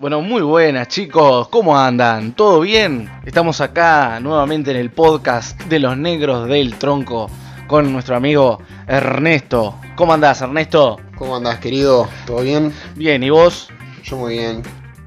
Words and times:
Bueno, 0.00 0.22
muy 0.22 0.40
buenas 0.40 0.88
chicos, 0.88 1.48
¿cómo 1.48 1.78
andan? 1.78 2.32
¿Todo 2.32 2.60
bien? 2.60 3.10
Estamos 3.26 3.60
acá 3.60 4.18
nuevamente 4.20 4.70
en 4.70 4.78
el 4.78 4.90
podcast 4.90 5.60
de 5.64 5.78
los 5.78 5.96
negros 5.98 6.48
del 6.48 6.76
tronco 6.78 7.28
con 7.66 7.92
nuestro 7.92 8.16
amigo 8.16 8.60
Ernesto. 8.86 9.74
¿Cómo 9.96 10.14
andás, 10.14 10.40
Ernesto? 10.40 10.98
¿Cómo 11.18 11.36
andás, 11.36 11.58
querido? 11.58 12.08
¿Todo 12.26 12.40
bien? 12.40 12.72
Bien, 12.96 13.22
¿y 13.22 13.28
vos? 13.28 13.68
Yo 14.02 14.16
muy 14.16 14.38
bien. 14.38 14.62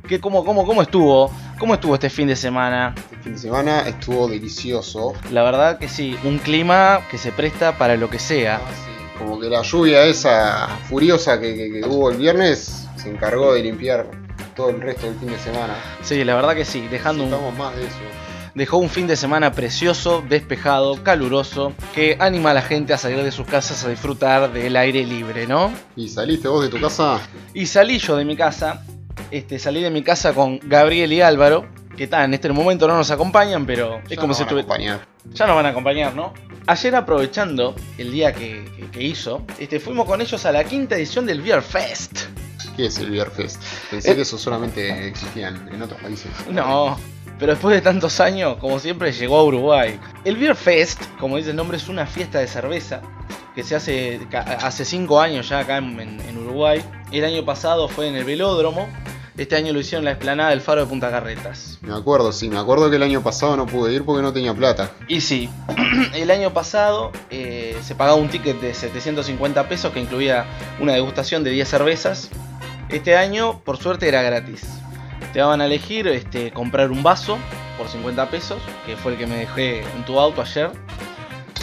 ¿Qué, 0.07 0.19
cómo, 0.21 0.45
cómo, 0.45 0.63
¿Cómo 0.63 0.83
estuvo? 0.83 1.31
¿Cómo 1.57 1.73
estuvo 1.73 1.95
este 1.95 2.11
fin 2.11 2.27
de 2.27 2.35
semana? 2.35 2.93
Este 2.95 3.17
fin 3.17 3.31
de 3.33 3.39
semana 3.39 3.79
estuvo 3.87 4.27
delicioso. 4.27 5.13
La 5.31 5.41
verdad 5.43 5.79
que 5.79 5.89
sí, 5.89 6.15
un 6.23 6.37
clima 6.37 6.99
que 7.09 7.17
se 7.17 7.31
presta 7.31 7.77
para 7.79 7.97
lo 7.97 8.09
que 8.11 8.19
sea. 8.19 8.57
Ah, 8.63 8.69
Como 9.17 9.39
que 9.39 9.47
la 9.49 9.63
lluvia 9.63 10.03
esa 10.03 10.67
furiosa 10.87 11.39
que, 11.39 11.55
que- 11.55 11.71
que 11.81 11.87
hubo 11.87 12.11
el 12.11 12.17
viernes 12.17 12.87
se 12.95 13.09
encargó 13.09 13.53
de 13.53 13.63
limpiar 13.63 14.05
todo 14.55 14.69
el 14.69 14.81
resto 14.81 15.05
del 15.07 15.15
fin 15.19 15.29
de 15.29 15.39
semana. 15.39 15.75
Sí, 16.01 16.23
la 16.23 16.35
verdad 16.35 16.55
que 16.55 16.65
sí, 16.65 16.87
dejando 16.89 17.23
un, 17.23 17.57
más 17.57 17.75
de 17.75 17.83
eso. 17.87 17.95
dejó 18.55 18.77
un 18.77 18.89
fin 18.89 19.07
de 19.07 19.15
semana 19.15 19.51
precioso, 19.51 20.23
despejado, 20.27 21.03
caluroso, 21.03 21.73
que 21.95 22.17
anima 22.19 22.51
a 22.51 22.53
la 22.53 22.61
gente 22.61 22.93
a 22.93 22.97
salir 22.97 23.23
de 23.23 23.31
sus 23.31 23.47
casas 23.47 23.83
a 23.85 23.89
disfrutar 23.89 24.51
del 24.53 24.75
aire 24.75 25.03
libre, 25.05 25.47
¿no? 25.47 25.71
¿Y 25.95 26.07
saliste 26.09 26.47
vos 26.47 26.63
de 26.63 26.69
tu 26.69 26.79
casa? 26.79 27.19
Y 27.53 27.65
salí 27.65 27.97
yo 27.97 28.15
de 28.15 28.25
mi 28.25 28.35
casa, 28.35 28.83
este, 29.31 29.57
salí 29.59 29.81
de 29.81 29.89
mi 29.89 30.03
casa 30.03 30.33
con 30.33 30.59
Gabriel 30.63 31.11
y 31.13 31.21
Álvaro, 31.21 31.65
que 31.97 32.07
tal, 32.07 32.25
en 32.25 32.33
este 32.33 32.51
momento 32.51 32.87
no 32.87 32.95
nos 32.97 33.11
acompañan, 33.11 33.65
pero 33.65 33.99
es 34.05 34.09
Ya 34.09 34.15
como 34.15 34.29
nos 34.29 34.37
si 34.37 34.43
acompañar. 34.43 35.07
ya 35.31 35.45
nos 35.47 35.55
van 35.55 35.65
a 35.67 35.69
acompañar, 35.69 36.15
¿no? 36.15 36.33
Ayer 36.65 36.95
aprovechando 36.95 37.75
el 37.97 38.11
día 38.11 38.33
que, 38.33 38.65
que- 38.77 38.89
que 38.89 39.03
hizo, 39.03 39.45
este, 39.59 39.79
fuimos 39.79 40.05
con 40.07 40.21
ellos 40.21 40.45
a 40.45 40.51
la 40.51 40.63
quinta 40.63 40.95
edición 40.95 41.25
del 41.25 41.41
Beer 41.41 41.61
Fest. 41.61 42.19
¿Qué 42.75 42.87
es 42.87 42.97
el 42.97 43.11
Beer 43.11 43.29
Fest? 43.31 43.61
Pensé 43.91 44.11
Eh. 44.11 44.15
que 44.15 44.21
eso 44.21 44.37
solamente 44.37 45.07
existían 45.07 45.69
en 45.73 45.81
otros 45.81 46.01
países. 46.01 46.31
No, 46.49 46.97
pero 47.39 47.53
después 47.53 47.75
de 47.75 47.81
tantos 47.81 48.19
años, 48.19 48.57
como 48.57 48.79
siempre, 48.79 49.11
llegó 49.11 49.37
a 49.37 49.43
Uruguay. 49.43 49.99
El 50.25 50.37
Beer 50.37 50.55
Fest, 50.55 51.01
como 51.19 51.37
dice 51.37 51.51
el 51.51 51.55
nombre, 51.55 51.77
es 51.77 51.87
una 51.89 52.05
fiesta 52.05 52.39
de 52.39 52.47
cerveza 52.47 53.01
que 53.55 53.63
se 53.63 53.75
hace 53.75 54.19
hace 54.33 54.83
cinco 54.85 55.21
años 55.21 55.47
ya 55.49 55.59
acá 55.59 55.77
en 55.77 56.37
Uruguay. 56.37 56.83
El 57.11 57.23
año 57.25 57.45
pasado 57.45 57.87
fue 57.87 58.07
en 58.07 58.15
el 58.15 58.23
velódromo. 58.23 58.87
Este 59.35 59.55
año 59.55 59.73
lo 59.73 59.79
hicieron 59.79 60.01
en 60.01 60.05
la 60.05 60.11
explanada 60.11 60.51
del 60.51 60.61
Faro 60.61 60.81
de 60.81 60.87
Punta 60.87 61.09
Carretas. 61.09 61.79
Me 61.81 61.93
acuerdo, 61.95 62.31
sí, 62.31 62.49
me 62.49 62.59
acuerdo 62.59 62.91
que 62.91 62.97
el 62.97 63.03
año 63.03 63.23
pasado 63.23 63.57
no 63.57 63.65
pude 63.65 63.91
ir 63.91 64.05
porque 64.05 64.21
no 64.21 64.31
tenía 64.31 64.53
plata. 64.53 64.91
Y 65.07 65.21
sí, 65.21 65.49
el 66.13 66.29
año 66.29 66.53
pasado 66.53 67.11
eh, 67.31 67.75
se 67.83 67.95
pagaba 67.95 68.15
un 68.17 68.29
ticket 68.29 68.61
de 68.61 68.75
750 68.75 69.67
pesos 69.67 69.91
que 69.91 69.99
incluía 69.99 70.45
una 70.79 70.93
degustación 70.93 71.43
de 71.43 71.49
10 71.49 71.67
cervezas. 71.67 72.29
Este 72.93 73.17
año, 73.17 73.59
por 73.63 73.77
suerte, 73.77 74.07
era 74.07 74.21
gratis. 74.21 74.61
Te 75.33 75.39
daban 75.39 75.61
a 75.61 75.65
elegir 75.65 76.07
este, 76.07 76.51
comprar 76.51 76.91
un 76.91 77.01
vaso 77.01 77.37
por 77.77 77.87
50 77.87 78.29
pesos, 78.29 78.61
que 78.85 78.95
fue 78.95 79.13
el 79.13 79.17
que 79.17 79.25
me 79.25 79.35
dejé 79.37 79.79
en 79.81 80.05
tu 80.05 80.19
auto 80.19 80.41
ayer. 80.41 80.69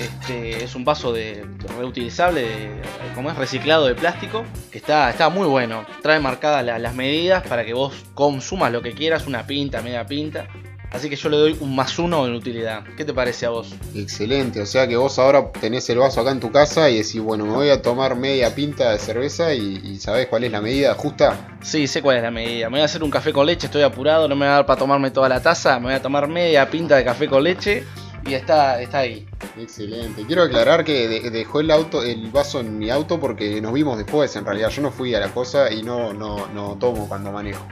Este, 0.00 0.64
es 0.64 0.75
un 0.75 0.84
vaso 0.84 1.12
de, 1.12 1.45
reutilizable, 1.78 2.41
de, 2.42 2.70
como 3.14 3.31
es 3.31 3.37
reciclado 3.37 3.87
de 3.87 3.95
plástico, 3.95 4.45
que 4.72 4.78
está, 4.78 5.11
está 5.11 5.28
muy 5.28 5.47
bueno. 5.47 5.84
Trae 6.03 6.19
marcadas 6.19 6.64
la- 6.64 6.78
las 6.78 6.95
medidas 6.95 7.47
para 7.47 7.65
que 7.65 7.75
vos 7.75 7.94
consumas 8.15 8.72
lo 8.72 8.83
que 8.83 8.92
quieras, 8.92 9.27
una 9.27 9.47
pinta, 9.47 9.83
media 9.83 10.06
pinta. 10.06 10.48
Así 10.92 11.08
que 11.08 11.14
yo 11.16 11.28
le 11.28 11.36
doy 11.36 11.56
un 11.60 11.74
más 11.77 11.98
uno 12.00 12.27
en 12.27 12.34
utilidad. 12.34 12.83
¿Qué 12.96 13.05
te 13.05 13.14
parece 13.14 13.46
a 13.46 13.50
vos? 13.50 13.72
Excelente, 13.94 14.60
o 14.60 14.66
sea 14.66 14.88
que 14.88 14.97
vos 14.97 15.19
ahora 15.20 15.52
tenés 15.52 15.88
el 15.91 15.98
vaso 15.98 16.20
acá 16.20 16.32
en 16.32 16.41
tu 16.41 16.50
casa 16.50 16.91
y 16.91 16.97
decís, 16.98 17.20
bueno, 17.20 17.44
me 17.47 17.52
voy 17.52 17.69
a 17.70 17.80
tomar 17.80 18.16
media 18.16 18.55
pinta 18.55 18.91
de 18.91 18.98
cerveza 18.98 19.55
y, 19.55 19.80
y 19.84 19.98
sabés 20.00 20.27
cuál 20.27 20.44
es 20.44 20.50
la 20.52 20.60
medida 20.60 20.94
justa. 20.94 21.56
Sí, 21.62 21.86
sé 21.86 22.02
cuál 22.02 22.16
es 22.16 22.22
la 22.24 22.30
medida. 22.32 22.66
Me 22.69 22.78
voy 22.78 22.80
a 22.82 22.86
hacer 22.86 23.02
un 23.05 23.10
café 23.10 23.32
con 23.32 23.47
leche, 23.47 23.66
estoy 23.66 23.82
apurado, 23.82 24.27
no 24.27 24.34
me 24.34 24.47
va 24.47 24.52
a 24.52 24.55
dar 24.56 24.66
para 24.66 24.78
tomarme 24.80 25.10
toda 25.12 25.28
la 25.28 25.41
taza. 25.41 25.78
Me 25.78 25.86
voy 25.86 25.94
a 25.94 26.02
tomar 26.02 26.27
media 26.27 26.69
pinta 26.69 26.97
de 26.97 27.04
café 27.04 27.28
con 27.28 27.44
leche 27.44 27.84
y 28.27 28.34
está, 28.34 28.82
está 28.82 28.98
ahí. 28.98 29.27
Excelente. 29.58 30.25
Quiero 30.26 30.42
aclarar 30.42 30.84
que 30.84 31.06
de- 31.06 31.31
dejó 31.31 31.60
el 31.60 31.70
auto, 31.70 32.03
el 32.03 32.31
vaso 32.31 32.59
en 32.60 32.78
mi 32.78 32.91
auto 32.91 33.20
porque 33.20 33.60
nos 33.60 33.72
vimos 33.72 33.97
después. 33.97 34.34
En 34.36 34.44
realidad 34.44 34.70
yo 34.70 34.82
no 34.82 34.91
fui 34.91 35.15
a 35.15 35.20
la 35.20 35.28
cosa 35.28 35.72
y 35.72 35.82
no, 35.82 36.12
no, 36.12 36.48
no 36.48 36.76
tomo 36.81 37.06
cuando 37.09 37.31
manejo. 37.31 37.65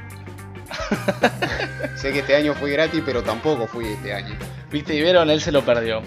sé 1.96 2.12
que 2.12 2.20
este 2.20 2.36
año 2.36 2.54
fue 2.54 2.70
gratis, 2.70 3.02
pero 3.04 3.22
tampoco 3.22 3.66
fui 3.66 3.86
este 3.86 4.14
año. 4.14 4.36
Viste, 4.70 4.94
y 4.94 5.00
vieron, 5.00 5.30
él 5.30 5.40
se 5.40 5.52
lo 5.52 5.64
perdió. 5.64 6.02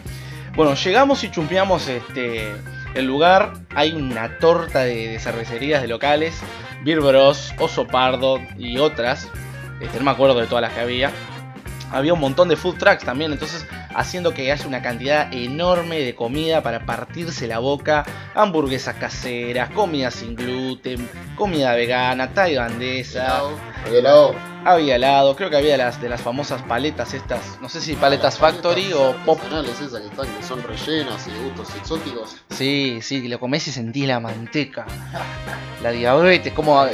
Bueno, 0.55 0.75
llegamos 0.75 1.23
y 1.23 1.31
chumpeamos 1.31 1.87
este, 1.87 2.51
el 2.93 3.05
lugar. 3.05 3.53
Hay 3.75 3.93
una 3.93 4.37
torta 4.37 4.79
de, 4.79 5.07
de 5.07 5.19
cervecerías 5.19 5.81
de 5.81 5.87
locales. 5.87 6.41
Beer 6.83 6.99
Oso 6.99 7.87
Pardo 7.87 8.39
y 8.57 8.77
otras. 8.77 9.29
Este, 9.79 9.97
no 9.97 10.05
me 10.05 10.11
acuerdo 10.11 10.39
de 10.39 10.47
todas 10.47 10.61
las 10.61 10.73
que 10.73 10.81
había. 10.81 11.11
Había 11.91 12.13
un 12.13 12.19
montón 12.19 12.47
de 12.47 12.55
food 12.55 12.77
trucks 12.77 13.03
también, 13.03 13.31
entonces 13.33 13.65
haciendo 13.95 14.33
que 14.33 14.51
haya 14.51 14.67
una 14.67 14.81
cantidad 14.81 15.33
enorme 15.33 15.99
de 15.99 16.15
comida 16.15 16.61
para 16.61 16.85
partirse 16.85 17.47
la 17.47 17.59
boca. 17.59 18.05
Hamburguesas 18.35 18.95
caseras, 18.95 19.69
comida 19.71 20.11
sin 20.11 20.35
gluten, 20.35 21.07
comida 21.35 21.73
vegana, 21.73 22.33
tailandesa. 22.33 23.41
Había 23.85 23.99
helado. 23.99 24.35
Había 24.63 24.95
helado, 24.95 25.35
creo 25.35 25.49
que 25.49 25.57
había 25.57 25.75
las 25.75 25.99
de 25.99 26.07
las 26.07 26.21
famosas 26.21 26.61
paletas 26.61 27.15
estas, 27.15 27.59
no 27.61 27.67
sé 27.67 27.81
si 27.81 27.95
paletas 27.95 28.37
Factory 28.37 28.93
o 28.93 29.15
Pop. 29.25 29.39
esas 29.43 30.01
que 30.01 30.07
están, 30.07 30.27
que 30.27 30.43
son 30.43 30.61
rellenas 30.61 31.27
y 31.27 31.31
de 31.31 31.39
gustos 31.45 31.75
exóticos. 31.75 32.35
Sí, 32.51 32.99
sí, 33.01 33.27
lo 33.27 33.39
comés 33.39 33.67
y 33.67 33.71
sentís 33.71 34.07
la 34.07 34.19
manteca, 34.19 34.85
la 35.81 35.89
diabetes, 35.89 36.53
como... 36.53 36.85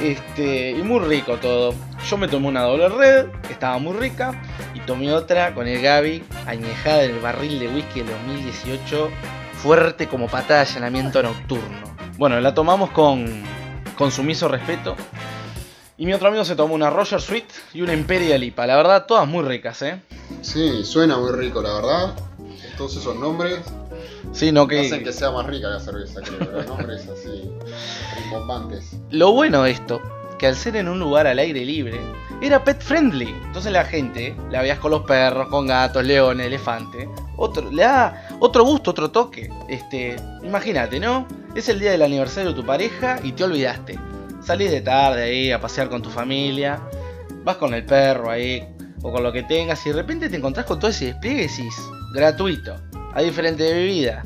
Este, 0.00 0.70
y 0.70 0.82
muy 0.82 1.00
rico 1.00 1.36
todo. 1.36 1.74
Yo 2.08 2.16
me 2.16 2.26
tomé 2.26 2.48
una 2.48 2.62
doble 2.62 2.88
red, 2.88 3.26
que 3.46 3.52
estaba 3.52 3.78
muy 3.78 3.96
rica, 3.96 4.40
y 4.74 4.80
tomé 4.80 5.12
otra 5.12 5.54
con 5.54 5.66
el 5.68 5.82
Gaby, 5.82 6.24
añejada 6.46 7.04
en 7.04 7.12
el 7.12 7.20
barril 7.20 7.58
de 7.58 7.68
whisky 7.68 8.00
del 8.00 8.10
2018, 8.10 9.10
fuerte 9.54 10.08
como 10.08 10.26
patada 10.26 10.64
de 10.64 10.70
allanamiento 10.70 11.22
nocturno. 11.22 11.78
Bueno, 12.16 12.40
la 12.40 12.54
tomamos 12.54 12.90
con, 12.90 13.42
con 13.96 14.10
sumiso 14.10 14.48
respeto. 14.48 14.96
Y 15.98 16.06
mi 16.06 16.14
otro 16.14 16.28
amigo 16.28 16.46
se 16.46 16.56
tomó 16.56 16.74
una 16.74 16.88
Roger 16.88 17.20
Sweet 17.20 17.44
y 17.74 17.82
una 17.82 17.92
Imperial 17.92 18.42
IPA. 18.42 18.66
La 18.66 18.76
verdad, 18.76 19.04
todas 19.06 19.28
muy 19.28 19.44
ricas, 19.44 19.82
¿eh? 19.82 20.00
Sí, 20.40 20.82
suena 20.82 21.18
muy 21.18 21.32
rico, 21.32 21.60
la 21.60 21.74
verdad. 21.74 22.14
Todos 22.78 22.96
esos 22.96 23.16
nombres 23.16 23.60
Sí, 24.32 24.52
no 24.52 24.66
que... 24.66 24.80
hacen 24.80 25.04
que 25.04 25.12
sea 25.12 25.30
más 25.30 25.46
rica 25.46 25.68
la 25.68 25.80
cerveza, 25.80 26.20
creo. 26.20 26.50
Los 26.52 26.66
nombres 26.66 27.08
así, 27.08 27.50
rimbombantes. 28.16 28.96
Lo 29.10 29.32
bueno 29.32 29.62
de 29.64 29.72
esto, 29.72 30.00
que 30.38 30.46
al 30.46 30.56
ser 30.56 30.76
en 30.76 30.88
un 30.88 30.98
lugar 30.98 31.26
al 31.26 31.38
aire 31.38 31.64
libre, 31.64 32.00
era 32.40 32.64
pet 32.64 32.80
friendly. 32.80 33.28
Entonces 33.46 33.72
la 33.72 33.84
gente 33.84 34.34
la 34.50 34.62
veías 34.62 34.78
con 34.78 34.90
los 34.90 35.02
perros, 35.02 35.48
con 35.48 35.66
gatos, 35.66 36.04
leones, 36.04 36.46
elefantes. 36.46 37.08
Otro, 37.36 37.70
le 37.70 37.82
da 37.82 38.28
otro 38.40 38.64
gusto, 38.64 38.92
otro 38.92 39.10
toque. 39.10 39.50
Este, 39.68 40.16
imagínate, 40.42 40.98
¿no? 41.00 41.26
Es 41.54 41.68
el 41.68 41.80
día 41.80 41.90
del 41.90 42.02
aniversario 42.02 42.50
de 42.50 42.56
tu 42.56 42.64
pareja 42.64 43.18
y 43.22 43.32
te 43.32 43.44
olvidaste. 43.44 43.98
Salís 44.42 44.70
de 44.70 44.80
tarde 44.80 45.24
ahí 45.24 45.52
a 45.52 45.60
pasear 45.60 45.90
con 45.90 46.00
tu 46.00 46.08
familia, 46.08 46.80
vas 47.44 47.56
con 47.56 47.74
el 47.74 47.84
perro 47.84 48.30
ahí 48.30 48.66
o 49.02 49.12
con 49.12 49.22
lo 49.22 49.32
que 49.32 49.42
tengas 49.42 49.84
y 49.86 49.90
de 49.90 49.96
repente 49.96 50.28
te 50.28 50.36
encontrás 50.36 50.66
con 50.66 50.78
todo 50.78 50.90
ese 50.90 51.06
despliegue 51.06 51.44
y 51.44 51.46
decís, 51.46 51.74
gratuito, 52.14 52.76
hay 53.14 53.26
diferente 53.26 53.62
bebida. 53.62 54.22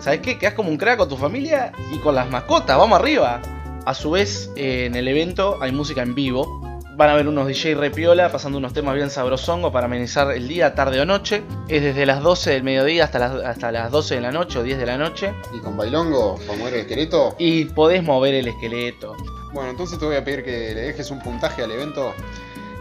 ¿Sabes 0.00 0.20
qué? 0.20 0.38
Quedás 0.38 0.54
como 0.54 0.68
un 0.68 0.76
crack 0.76 0.98
con 0.98 1.08
tu 1.08 1.16
familia 1.16 1.72
y 1.92 1.98
con 1.98 2.14
las 2.14 2.30
mascotas, 2.30 2.76
vamos 2.76 2.98
arriba. 2.98 3.40
A 3.86 3.94
su 3.94 4.10
vez, 4.10 4.50
eh, 4.56 4.86
en 4.86 4.94
el 4.94 5.08
evento 5.08 5.58
hay 5.60 5.72
música 5.72 6.02
en 6.02 6.14
vivo. 6.14 6.60
Van 6.96 7.10
a 7.10 7.12
haber 7.12 7.28
unos 7.28 7.46
DJ 7.46 7.74
repiola 7.74 8.32
pasando 8.32 8.58
unos 8.58 8.72
temas 8.72 8.94
bien 8.94 9.10
sabrosongos 9.10 9.70
para 9.70 9.86
amenizar 9.86 10.32
el 10.32 10.48
día, 10.48 10.74
tarde 10.74 11.00
o 11.00 11.04
noche. 11.06 11.42
Es 11.68 11.82
desde 11.82 12.06
las 12.06 12.22
12 12.22 12.50
del 12.50 12.62
mediodía 12.62 13.04
hasta 13.04 13.18
las, 13.18 13.32
hasta 13.44 13.70
las 13.70 13.90
12 13.90 14.16
de 14.16 14.20
la 14.22 14.32
noche 14.32 14.58
o 14.58 14.62
10 14.62 14.78
de 14.78 14.86
la 14.86 14.96
noche. 14.96 15.32
Y 15.54 15.60
con 15.60 15.76
bailongo, 15.76 16.38
para 16.46 16.58
mover 16.58 16.74
el 16.74 16.80
esqueleto. 16.80 17.36
Y 17.38 17.66
podés 17.66 18.02
mover 18.02 18.34
el 18.34 18.48
esqueleto. 18.48 19.14
Bueno, 19.52 19.70
entonces 19.70 19.98
te 19.98 20.04
voy 20.04 20.16
a 20.16 20.24
pedir 20.24 20.44
que 20.44 20.74
le 20.74 20.82
dejes 20.82 21.10
un 21.10 21.20
puntaje 21.20 21.62
al 21.62 21.70
evento. 21.70 22.12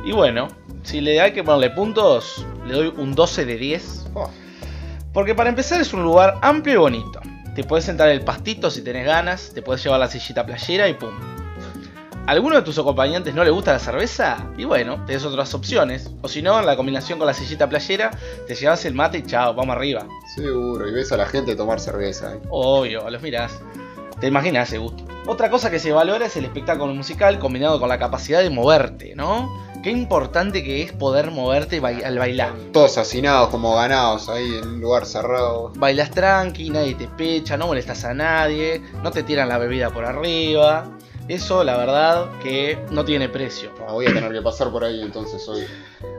Y 0.05 0.11
bueno, 0.11 0.47
si 0.83 1.01
le 1.01 1.19
hay 1.19 1.33
que 1.33 1.43
ponerle 1.43 1.71
puntos, 1.71 2.45
le 2.65 2.73
doy 2.73 2.93
un 2.97 3.15
12 3.15 3.45
de 3.45 3.57
10. 3.57 4.05
Oh, 4.13 4.29
Porque 5.15 5.33
para 5.33 5.49
empezar 5.49 5.79
es 5.79 5.93
un 5.93 6.03
lugar 6.03 6.37
amplio 6.41 6.75
y 6.75 6.77
bonito. 6.77 7.21
Te 7.55 7.63
puedes 7.63 7.85
sentar 7.85 8.09
en 8.09 8.15
el 8.15 8.25
pastito 8.25 8.69
si 8.69 8.81
tenés 8.81 9.05
ganas, 9.05 9.51
te 9.53 9.61
puedes 9.61 9.81
llevar 9.81 10.01
la 10.01 10.09
sillita 10.09 10.45
playera 10.45 10.89
y 10.89 10.93
pum. 10.93 11.13
¿Alguno 12.27 12.57
de 12.57 12.63
tus 12.63 12.77
acompañantes 12.77 13.33
no 13.33 13.45
le 13.45 13.49
gusta 13.49 13.71
la 13.71 13.79
cerveza? 13.79 14.51
Y 14.57 14.65
bueno, 14.65 15.05
tenés 15.05 15.23
otras 15.23 15.53
opciones. 15.53 16.11
O 16.21 16.27
si 16.27 16.41
no, 16.41 16.59
en 16.59 16.65
la 16.65 16.75
combinación 16.75 17.17
con 17.17 17.27
la 17.27 17.33
sillita 17.33 17.69
playera, 17.69 18.11
te 18.45 18.55
llevas 18.55 18.83
el 18.83 18.93
mate 18.93 19.19
y 19.19 19.23
chao, 19.23 19.53
vamos 19.53 19.77
arriba. 19.77 20.05
seguro, 20.35 20.85
y 20.85 20.91
ves 20.91 21.13
a 21.13 21.17
la 21.17 21.27
gente 21.27 21.55
tomar 21.55 21.79
cerveza. 21.79 22.33
¿eh? 22.33 22.41
Obvio, 22.49 23.09
los 23.09 23.21
mirás. 23.21 23.57
Te 24.19 24.27
imaginas 24.27 24.67
ese 24.67 24.79
gusto. 24.79 25.05
Otra 25.27 25.49
cosa 25.49 25.71
que 25.71 25.79
se 25.79 25.93
valora 25.93 26.25
es 26.25 26.35
el 26.35 26.43
espectáculo 26.43 26.93
musical 26.93 27.39
combinado 27.39 27.79
con 27.79 27.87
la 27.87 27.97
capacidad 27.97 28.41
de 28.41 28.49
moverte, 28.49 29.15
¿no? 29.15 29.49
Qué 29.85 29.91
importante 29.91 30.63
que 30.63 30.81
es 30.81 30.91
poder 30.93 31.29
moverte 31.29 31.77
al 31.77 32.17
bailar. 32.17 32.53
Todos 32.73 32.97
hacinados 32.97 33.49
como 33.49 33.75
ganados 33.75 34.29
ahí 34.29 34.55
en 34.55 34.67
un 34.67 34.81
lugar 34.81 35.05
cerrado. 35.05 35.73
Bailas 35.75 36.09
tranqui, 36.09 36.71
nadie 36.71 36.95
te 36.95 37.07
pecha, 37.07 37.55
no 37.55 37.67
molestas 37.67 38.03
a 38.03 38.15
nadie, 38.15 38.81
no 39.03 39.11
te 39.11 39.21
tiran 39.21 39.47
la 39.47 39.59
bebida 39.59 39.91
por 39.91 40.03
arriba. 40.03 40.89
Eso, 41.27 41.63
la 41.63 41.77
verdad, 41.77 42.31
que 42.41 42.79
no 42.89 43.05
tiene 43.05 43.29
precio. 43.29 43.69
Ah, 43.87 43.91
voy 43.91 44.07
a 44.07 44.13
tener 44.15 44.33
que 44.33 44.41
pasar 44.41 44.71
por 44.71 44.83
ahí 44.83 45.03
entonces 45.03 45.47
hoy. 45.47 45.63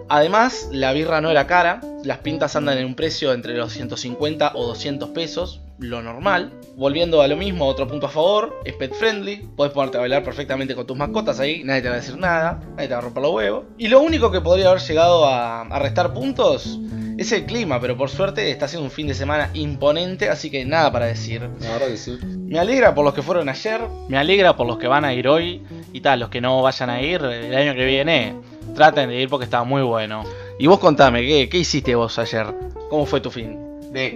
Además, 0.08 0.68
la 0.70 0.92
birra 0.92 1.20
no 1.20 1.32
era 1.32 1.48
cara, 1.48 1.80
las 2.04 2.18
pintas 2.18 2.54
andan 2.54 2.78
en 2.78 2.86
un 2.86 2.94
precio 2.94 3.32
entre 3.32 3.54
los 3.54 3.72
150 3.72 4.52
o 4.54 4.64
200 4.64 5.08
pesos, 5.08 5.60
lo 5.78 6.02
normal. 6.02 6.52
Volviendo 6.76 7.22
a 7.22 7.28
lo 7.28 7.36
mismo, 7.36 7.66
otro 7.66 7.86
punto 7.86 8.06
a 8.06 8.10
favor, 8.10 8.60
es 8.64 8.74
pet 8.74 8.94
friendly, 8.94 9.48
puedes 9.56 9.72
ponerte 9.72 9.98
a 9.98 10.00
bailar 10.00 10.22
perfectamente 10.22 10.74
con 10.74 10.86
tus 10.86 10.96
mascotas 10.96 11.40
ahí, 11.40 11.62
nadie 11.64 11.82
te 11.82 11.88
va 11.88 11.94
a 11.94 11.98
decir 11.98 12.16
nada, 12.16 12.60
nadie 12.76 12.88
te 12.88 12.94
va 12.94 12.98
a 12.98 13.02
romper 13.02 13.22
los 13.22 13.32
huevos. 13.32 13.64
Y 13.78 13.88
lo 13.88 14.00
único 14.00 14.30
que 14.30 14.40
podría 14.40 14.68
haber 14.68 14.80
llegado 14.80 15.26
a, 15.26 15.62
a 15.62 15.78
restar 15.78 16.12
puntos 16.12 16.78
es 17.18 17.32
el 17.32 17.46
clima, 17.46 17.80
pero 17.80 17.96
por 17.96 18.10
suerte 18.10 18.50
está 18.50 18.68
siendo 18.68 18.84
un 18.84 18.90
fin 18.90 19.06
de 19.06 19.14
semana 19.14 19.50
imponente, 19.54 20.28
así 20.28 20.50
que 20.50 20.64
nada 20.64 20.92
para 20.92 21.06
decir. 21.06 21.48
La 21.60 21.72
verdad 21.72 21.88
que 21.88 21.96
sí. 21.96 22.18
Me 22.22 22.58
alegra 22.58 22.94
por 22.94 23.04
los 23.04 23.14
que 23.14 23.22
fueron 23.22 23.48
ayer, 23.48 23.80
Me 24.08 24.18
alegra 24.18 24.56
por 24.56 24.66
los 24.66 24.78
que 24.78 24.88
van 24.88 25.04
a 25.04 25.14
ir 25.14 25.28
hoy 25.28 25.62
y 25.92 26.00
tal, 26.00 26.20
los 26.20 26.28
que 26.28 26.40
no 26.40 26.62
vayan 26.62 26.90
a 26.90 27.00
ir 27.00 27.22
el 27.22 27.54
año 27.54 27.74
que 27.74 27.86
viene, 27.86 28.34
traten 28.74 29.08
de 29.08 29.22
ir 29.22 29.28
porque 29.28 29.44
está 29.44 29.64
muy 29.64 29.82
bueno. 29.82 30.24
Y 30.58 30.66
vos 30.66 30.78
contame, 30.78 31.22
¿qué, 31.22 31.48
qué 31.48 31.58
hiciste 31.58 31.94
vos 31.94 32.18
ayer? 32.18 32.46
¿Cómo 32.90 33.06
fue 33.06 33.20
tu 33.20 33.30
fin 33.30 33.65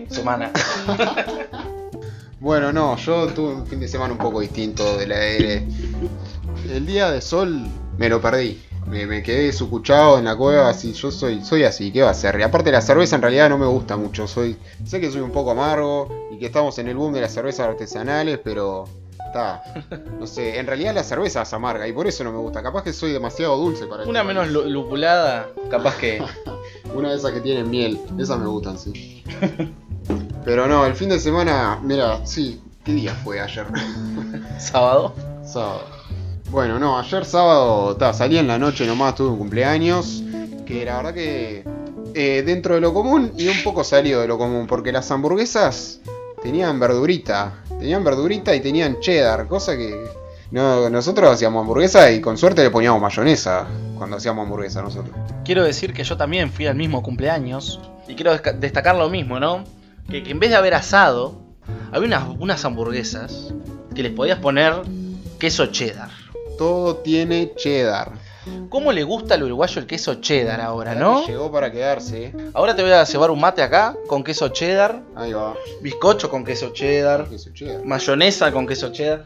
semana? 0.09 0.53
Bueno, 2.41 2.73
no, 2.73 2.97
yo 2.97 3.27
tuve 3.27 3.53
un 3.53 3.67
fin 3.67 3.81
de 3.81 3.87
semana 3.87 4.15
un 4.15 4.19
poco 4.19 4.41
distinto 4.41 4.97
de 4.97 5.07
la 5.07 5.19
de... 5.19 5.63
El 6.73 6.87
día 6.87 7.11
de 7.11 7.21
sol 7.21 7.67
me 7.99 8.09
lo 8.09 8.23
perdí. 8.23 8.63
Me, 8.87 9.07
me 9.07 9.23
quedé 9.23 9.53
sucuchado 9.53 10.19
en 10.19 10.25
la 10.25 10.35
cueva, 10.35 10.71
así 10.71 10.95
yo 10.95 11.11
soy, 11.11 11.45
soy 11.45 11.65
así, 11.65 11.93
¿qué 11.93 12.01
va 12.01 12.11
a 12.11 12.15
ser? 12.15 12.41
Y 12.41 12.43
aparte 12.43 12.73
la 12.73 12.81
cerveza 12.81 13.17
en 13.17 13.23
realidad 13.23 13.51
no 13.51 13.59
me 13.59 13.67
gusta 13.67 13.99
mucho, 13.99 14.27
soy, 14.27 14.57
sé 14.87 15.03
que 15.03 15.11
soy 15.11 15.21
un 15.21 15.33
poco 15.33 15.51
amargo 15.51 16.09
y 16.33 16.39
que 16.39 16.47
estamos 16.47 16.79
en 16.79 16.89
el 16.89 16.97
boom 16.97 17.13
de 17.13 17.21
las 17.21 17.35
cervezas 17.35 17.69
artesanales, 17.69 18.41
pero 18.43 18.89
está, 19.31 19.63
no 20.19 20.27
sé, 20.27 20.59
en 20.59 20.67
realidad 20.67 20.95
la 20.95 21.03
cerveza 21.05 21.43
es 21.43 21.53
amarga 21.53 21.87
y 21.89 21.93
por 21.93 22.07
eso 22.07 22.23
no 22.25 22.33
me 22.33 22.39
gusta, 22.39 22.63
capaz 22.63 22.83
que 22.83 22.93
soy 22.93 23.13
demasiado 23.13 23.57
dulce 23.57 23.87
para 23.87 24.05
Una 24.05 24.23
menos 24.25 24.49
lu- 24.51 24.65
lupulada, 24.69 25.49
capaz 25.71 25.97
que... 25.97 26.23
Una 26.95 27.11
de 27.11 27.17
esas 27.17 27.31
que 27.33 27.41
tienen 27.41 27.71
miel, 27.71 28.01
esas 28.19 28.39
me 28.41 28.47
gustan, 28.49 28.77
sí. 28.77 29.23
Pero 30.45 30.67
no, 30.67 30.85
el 30.87 30.95
fin 30.95 31.09
de 31.09 31.21
semana, 31.21 31.79
mira, 31.83 32.27
sí, 32.27 32.61
¿qué 32.85 32.93
día 32.93 33.15
fue 33.15 33.41
ayer? 33.41 33.67
sábado. 34.59 35.15
sábado. 35.45 35.83
Bueno, 36.51 36.81
no, 36.81 36.99
ayer 36.99 37.25
sábado, 37.25 37.97
ta, 37.97 38.13
salí 38.13 38.39
en 38.39 38.49
la 38.49 38.59
noche 38.59 38.85
nomás, 38.87 39.15
tuve 39.15 39.29
un 39.29 39.39
cumpleaños, 39.39 40.23
que 40.67 40.85
la 40.85 40.97
verdad 40.97 41.15
que 41.15 41.65
eh, 42.15 42.43
dentro 42.45 42.75
de 42.75 42.81
lo 42.81 42.93
común 42.93 43.33
y 43.39 43.47
un 43.47 43.63
poco 43.63 43.85
salido 43.85 44.21
de 44.21 44.27
lo 44.27 44.37
común, 44.37 44.67
porque 44.67 44.91
las 44.91 45.09
hamburguesas 45.13 46.01
tenían 46.43 46.81
verdurita, 46.81 47.53
tenían 47.81 48.05
verdurita 48.05 48.55
y 48.55 48.61
tenían 48.61 49.01
cheddar, 49.01 49.49
cosa 49.49 49.77
que 49.77 50.05
no, 50.51 50.91
nosotros 50.91 51.31
hacíamos 51.31 51.63
hamburguesa 51.63 52.11
y 52.13 52.21
con 52.21 52.37
suerte 52.37 52.63
le 52.63 52.71
poníamos 52.71 53.01
mayonesa 53.01 53.67
cuando 53.97 54.17
hacíamos 54.17 54.45
hamburguesa 54.45 54.83
nosotros. 54.83 55.15
Quiero 55.45 55.65
decir 55.65 55.93
que 55.93 56.05
yo 56.05 56.17
también 56.17 56.53
fui 56.53 56.67
al 56.67 56.77
mismo 56.77 57.03
cumpleaños. 57.03 57.81
Y 58.07 58.15
quiero 58.15 58.37
destacar 58.37 58.97
lo 58.97 59.09
mismo, 59.09 59.41
¿no? 59.41 59.65
Que, 60.09 60.23
que 60.23 60.31
en 60.31 60.41
vez 60.41 60.51
de 60.51 60.57
haber 60.57 60.75
asado, 60.75 61.41
había 61.93 62.07
unas, 62.07 62.29
unas 62.39 62.65
hamburguesas 62.65 63.55
que 63.95 64.03
les 64.03 64.13
podías 64.13 64.39
poner 64.41 64.75
queso 65.39 65.67
cheddar. 65.67 66.11
Todo 66.59 66.97
tiene 66.97 67.53
cheddar. 67.57 68.13
¿Cómo 68.69 68.93
le 68.93 69.03
gusta 69.05 69.35
al 69.35 69.43
uruguayo 69.43 69.81
el 69.81 69.87
queso 69.87 70.15
cheddar 70.15 70.61
ahora, 70.61 70.95
no? 70.95 71.25
que 71.27 71.33
Llegó 71.33 71.51
para 71.53 71.71
quedarse. 71.71 72.27
¿eh? 72.27 72.35
Ahora 72.55 72.75
te 72.75 72.83
voy 72.83 72.93
a 72.93 73.05
cebar 73.05 73.31
un 73.31 73.41
mate 73.41 73.63
acá 73.63 73.95
con 74.07 74.25
queso 74.25 74.49
cheddar, 74.49 75.03
Ahí 75.15 75.33
va. 75.33 75.55
bizcocho 75.83 76.31
con 76.31 76.45
queso 76.45 76.71
cheddar, 76.73 77.29
Queso 77.29 77.51
cheddar. 77.53 77.85
mayonesa 77.85 78.51
con 78.53 78.67
queso 78.67 78.91
cheddar. 78.93 79.25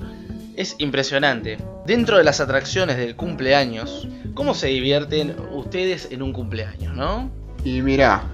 Es 0.57 0.77
impresionante. 0.79 1.59
Dentro 1.87 2.17
de 2.19 2.25
las 2.25 2.41
atracciones 2.41 2.97
del 2.97 3.17
cumpleaños, 3.17 4.07
¿cómo 4.35 4.55
se 4.55 4.69
divierten 4.69 5.37
ustedes 5.53 6.09
en 6.11 6.23
un 6.23 6.33
cumpleaños, 6.33 6.95
no? 6.95 7.31
Y 7.65 7.83
mirá, 7.83 8.25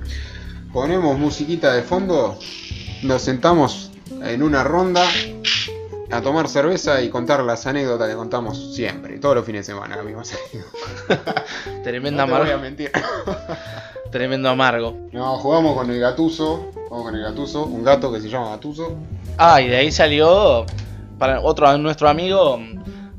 ponemos 0.72 1.18
musiquita 1.18 1.72
de 1.72 1.82
fondo, 1.82 2.38
nos 3.02 3.22
sentamos 3.22 3.90
en 4.22 4.42
una 4.42 4.64
ronda 4.64 5.02
a 6.10 6.20
tomar 6.22 6.48
cerveza 6.48 7.00
y 7.02 7.08
contar 7.08 7.42
las 7.44 7.66
anécdotas 7.66 8.08
que 8.08 8.14
contamos 8.16 8.74
siempre, 8.74 9.18
todos 9.18 9.36
los 9.36 9.44
fines 9.44 9.66
de 9.66 9.72
semana, 9.72 9.96
amigos. 10.00 10.32
Tremendo 11.84 12.26
No 12.26 12.26
te 12.26 12.30
voy 12.32 12.40
a 12.40 12.44
amargo. 12.54 12.62
mentir. 12.62 12.90
Tremendo 14.10 14.48
amargo. 14.48 14.96
No, 15.12 15.36
jugamos 15.38 15.76
con 15.76 15.90
el 15.90 16.00
gatuso, 16.00 16.70
jugamos 16.88 17.04
con 17.10 17.14
el 17.16 17.22
gatuso, 17.22 17.64
un 17.64 17.84
gato 17.84 18.12
que 18.12 18.20
se 18.20 18.28
llama 18.28 18.50
gatuso. 18.50 18.96
Ah, 19.38 19.60
y 19.60 19.68
de 19.68 19.76
ahí 19.76 19.92
salió 19.92 20.66
para 21.18 21.40
otro 21.40 21.76
nuestro 21.78 22.08
amigo. 22.08 22.58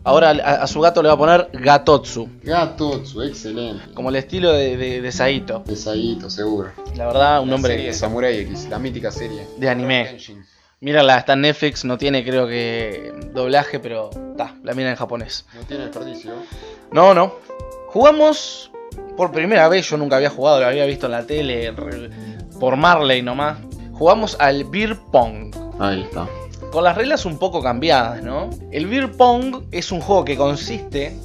Ahora 0.04 0.32
a, 0.32 0.64
a 0.64 0.68
su 0.68 0.82
gato 0.82 1.02
le 1.04 1.10
va 1.10 1.14
a 1.14 1.18
poner 1.18 1.50
Gatotsu, 1.54 2.28
Gatotsu, 2.42 3.22
excelente. 3.22 3.94
como 3.94 4.10
el 4.10 4.16
estilo 4.16 4.52
de, 4.52 4.76
de, 4.76 5.00
de 5.00 5.12
Saito. 5.12 5.64
Pesadito, 5.64 6.28
seguro. 6.30 6.72
La 6.96 7.06
verdad, 7.06 7.40
un 7.42 7.50
La 7.52 7.58
serie 7.58 7.70
nombre 7.78 7.78
de 7.78 7.94
Samurai 7.94 8.38
X, 8.40 8.68
la 8.70 8.80
mítica 8.80 9.12
serie. 9.12 9.46
de 9.58 9.70
anime. 9.70 10.18
Mírala, 10.84 11.20
está 11.20 11.34
en 11.34 11.42
Netflix, 11.42 11.86
no 11.86 12.00
tiene 12.00 12.24
creo 12.24 12.48
que 12.48 13.14
doblaje, 13.36 13.80
pero 13.80 14.10
está, 14.32 14.56
la 14.64 14.74
mira 14.74 14.90
en 14.90 14.96
japonés. 14.96 15.46
No 15.54 15.62
tiene 15.62 15.84
desperdicio. 15.84 16.34
No, 16.92 17.14
no. 17.14 17.36
Jugamos 17.90 18.72
por 19.16 19.32
primera 19.32 19.68
vez, 19.68 19.88
yo 19.88 19.98
nunca 19.98 20.16
había 20.16 20.32
jugado, 20.32 20.60
lo 20.60 20.66
había 20.66 20.88
visto 20.88 21.06
en 21.06 21.12
la 21.12 21.28
tele 21.28 21.72
por 22.60 22.78
Marley 22.78 23.22
nomás. 23.22 23.60
Jugamos 23.94 24.36
al 24.40 24.64
Beer 24.64 24.98
Pong. 25.12 25.56
Ahí 25.80 26.02
está. 26.02 26.28
Con 26.72 26.84
las 26.84 26.98
reglas 26.98 27.26
un 27.26 27.38
poco 27.38 27.62
cambiadas, 27.62 28.24
¿no? 28.24 28.50
El 28.72 28.88
Beer 28.88 29.12
Pong 29.12 29.66
es 29.70 29.92
un 29.92 30.02
juego 30.02 30.26
que 30.26 30.36
consiste 30.36 31.16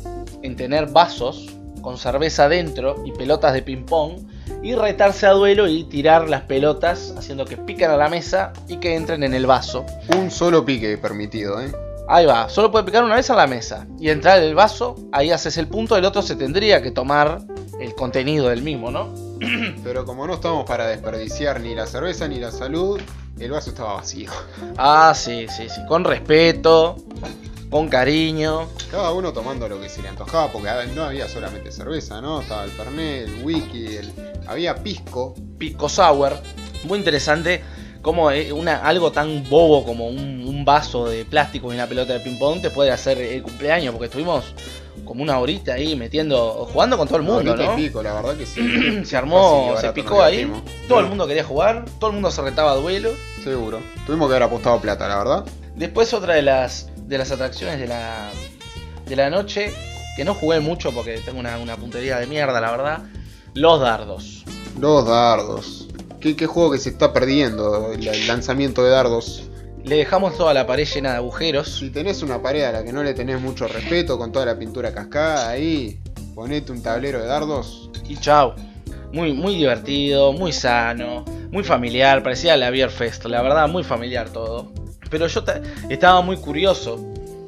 en 0.43 0.55
tener 0.57 0.89
vasos 0.89 1.47
con 1.81 1.97
cerveza 1.97 2.51
dentro 2.51 3.03
y 3.07 3.13
pelotas 3.13 3.55
de 3.55 3.63
ping 3.63 3.87
pong 3.87 4.19
y 4.63 4.75
retarse 4.75 5.27
a 5.27 5.31
duelo 5.31 5.69
y 5.69 5.85
tirar 5.85 6.29
las 6.29 6.43
pelotas 6.43 7.15
haciendo 7.17 7.45
que 7.45 7.57
pican 7.57 7.91
a 7.91 7.97
la 7.97 8.09
mesa 8.09 8.53
y 8.69 8.79
que 8.79 8.95
entren 8.95 9.23
en 9.23 9.35
el 9.35 9.47
vaso. 9.47 9.85
Un 10.17 10.31
solo 10.31 10.65
pique 10.65 10.99
permitido, 10.99 11.61
¿eh? 11.61 11.73
Ahí 12.09 12.25
va, 12.25 12.49
solo 12.49 12.71
puede 12.71 12.85
picar 12.85 13.03
una 13.03 13.17
vez 13.17 13.31
a 13.31 13.35
la 13.35 13.49
mesa 13.49 13.87
y 13.99 14.11
entrar 14.11 14.41
el 14.41 14.55
vaso, 14.55 14.95
ahí 15.11 15.33
haces 15.33 15.59
el 15.59 15.67
punto, 15.67 15.97
el 15.97 16.05
otro 16.05 16.23
se 16.23 16.37
tendría 16.37 16.81
que 16.81 16.93
tomar 16.93 17.41
el 17.81 17.95
contenido 17.95 18.49
del 18.49 18.63
mismo, 18.63 18.93
¿no? 18.93 19.13
Pero 19.85 20.05
como 20.05 20.27
no 20.27 20.35
estamos 20.35 20.65
para 20.65 20.87
desperdiciar 20.87 21.61
ni 21.61 21.75
la 21.75 21.87
cerveza 21.87 22.29
ni 22.29 22.39
la 22.39 22.53
salud, 22.53 23.01
el 23.39 23.51
vaso 23.51 23.71
estaba 23.71 23.95
vacío. 23.95 24.31
Ah, 24.79 25.13
sí, 25.17 25.47
sí, 25.49 25.69
sí, 25.69 25.81
con 25.89 26.05
respeto, 26.05 26.97
con 27.71 27.89
cariño. 27.89 28.69
Cada 28.91 29.13
uno 29.13 29.33
tomando 29.33 29.69
lo 29.69 29.81
que 29.81 29.89
se 29.89 30.03
le 30.03 30.09
antojaba, 30.09 30.53
porque 30.53 30.69
no 30.95 31.05
había 31.05 31.29
solamente 31.29 31.73
cerveza, 31.73 32.21
¿no? 32.21 32.41
Estaba 32.41 32.65
el 32.65 32.71
Fernet, 32.71 33.29
el 33.29 33.45
whisky, 33.45 33.97
el... 33.97 34.13
había 34.47 34.77
pisco. 34.77 35.35
Pico 35.59 35.89
Sour. 35.89 36.37
Muy 36.85 36.99
interesante 36.99 37.63
cómo 38.03 38.31
eh, 38.31 38.53
una, 38.53 38.79
algo 38.79 39.11
tan 39.11 39.49
bobo 39.49 39.85
como 39.85 40.07
un, 40.07 40.45
un 40.47 40.65
vaso 40.65 41.09
de 41.09 41.25
plástico 41.25 41.73
y 41.73 41.75
una 41.75 41.87
pelota 41.87 42.13
de 42.13 42.21
ping 42.21 42.39
pong 42.39 42.61
te 42.61 42.71
puede 42.71 42.93
hacer 42.93 43.19
el 43.19 43.43
cumpleaños, 43.43 43.93
porque 43.93 44.07
estuvimos 44.07 44.45
como 45.05 45.23
una 45.23 45.39
horita 45.39 45.75
ahí 45.75 45.97
metiendo, 45.97 46.69
jugando 46.73 46.99
con 46.99 47.09
todo 47.09 47.19
el 47.19 47.25
mundo, 47.25 47.57
¿no? 47.57 47.77
pico, 47.77 48.03
la 48.03 48.15
verdad 48.15 48.37
que 48.37 48.45
sí. 48.45 49.05
Se 49.05 49.17
armó, 49.17 49.75
se 49.81 49.93
picó 49.93 50.23
ahí, 50.23 50.51
todo 50.89 51.01
el 51.01 51.07
mundo 51.07 51.27
quería 51.27 51.45
jugar, 51.45 51.85
todo 51.99 52.11
el 52.11 52.15
mundo 52.15 52.31
se 52.31 52.43
retaba 52.43 52.73
a 52.73 52.75
duelo. 52.75 53.11
Seguro. 53.43 53.81
Tuvimos 54.05 54.29
que 54.29 54.35
haber 54.35 54.43
apostado 54.43 54.81
plata, 54.81 55.09
la 55.09 55.19
verdad. 55.19 55.45
Después 55.77 56.13
otra 56.13 56.35
de 56.35 56.43
las, 56.43 56.89
de 57.07 57.19
las 57.19 57.31
atracciones 57.31 57.79
de 57.79 57.87
la, 57.87 58.31
de 59.07 59.17
la 59.17 59.31
noche, 59.31 59.73
que 60.17 60.25
no 60.25 60.35
jugué 60.35 60.61
mucho 60.61 60.93
porque 60.93 61.19
tengo 61.25 61.39
una, 61.39 61.59
una 61.59 61.77
puntería 61.77 62.19
de 62.19 62.27
mierda, 62.27 62.61
la 62.61 62.71
verdad, 62.71 63.03
los 63.55 63.81
dardos. 63.81 64.45
Los 64.81 65.07
dardos. 65.07 65.89
¿Qué, 66.21 66.37
qué 66.37 66.47
juego 66.47 66.73
que 66.73 66.79
se 66.79 66.91
está 66.91 67.13
perdiendo? 67.13 67.93
El, 67.93 68.07
el 68.07 68.27
lanzamiento 68.27 68.83
de 68.83 68.91
dardos. 68.91 69.45
Le 69.85 69.97
dejamos 69.97 70.37
toda 70.37 70.53
la 70.53 70.67
pared 70.67 70.85
llena 70.85 71.11
de 71.13 71.17
agujeros. 71.17 71.79
Si 71.79 71.91
tenés 71.91 72.23
una 72.23 72.43
pared 72.43 72.65
a 72.65 72.73
la 72.73 72.85
que 72.85 72.93
no 72.93 73.05
le 73.05 73.15
tenés 73.15 73.41
mucho 73.41 73.69
respeto, 73.69 74.19
con 74.19 74.33
toda 74.33 74.45
la 74.47 74.59
pintura 74.59 74.93
cascada 74.93 75.49
ahí, 75.49 76.01
ponete 76.35 76.73
un 76.73 76.83
tablero 76.83 77.21
de 77.21 77.27
dardos. 77.27 77.91
Y 78.09 78.17
chao. 78.17 78.55
Muy, 79.13 79.33
muy 79.33 79.55
divertido, 79.55 80.33
muy 80.33 80.53
sano, 80.53 81.25
muy 81.51 81.63
familiar, 81.63 82.23
parecía 82.23 82.57
la 82.57 82.71
Beer 82.71 82.91
Fest, 82.91 83.25
la 83.27 83.41
verdad, 83.41 83.69
muy 83.69 83.85
familiar 83.85 84.31
todo. 84.31 84.73
Pero 85.11 85.27
yo 85.27 85.45
ta- 85.45 85.61
estaba 85.89 86.21
muy 86.23 86.37
curioso, 86.37 86.99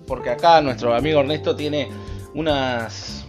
porque 0.07 0.31
acá 0.31 0.61
nuestro 0.61 0.95
amigo 0.95 1.21
Ernesto 1.21 1.55
tiene 1.57 1.88
unas, 2.35 3.25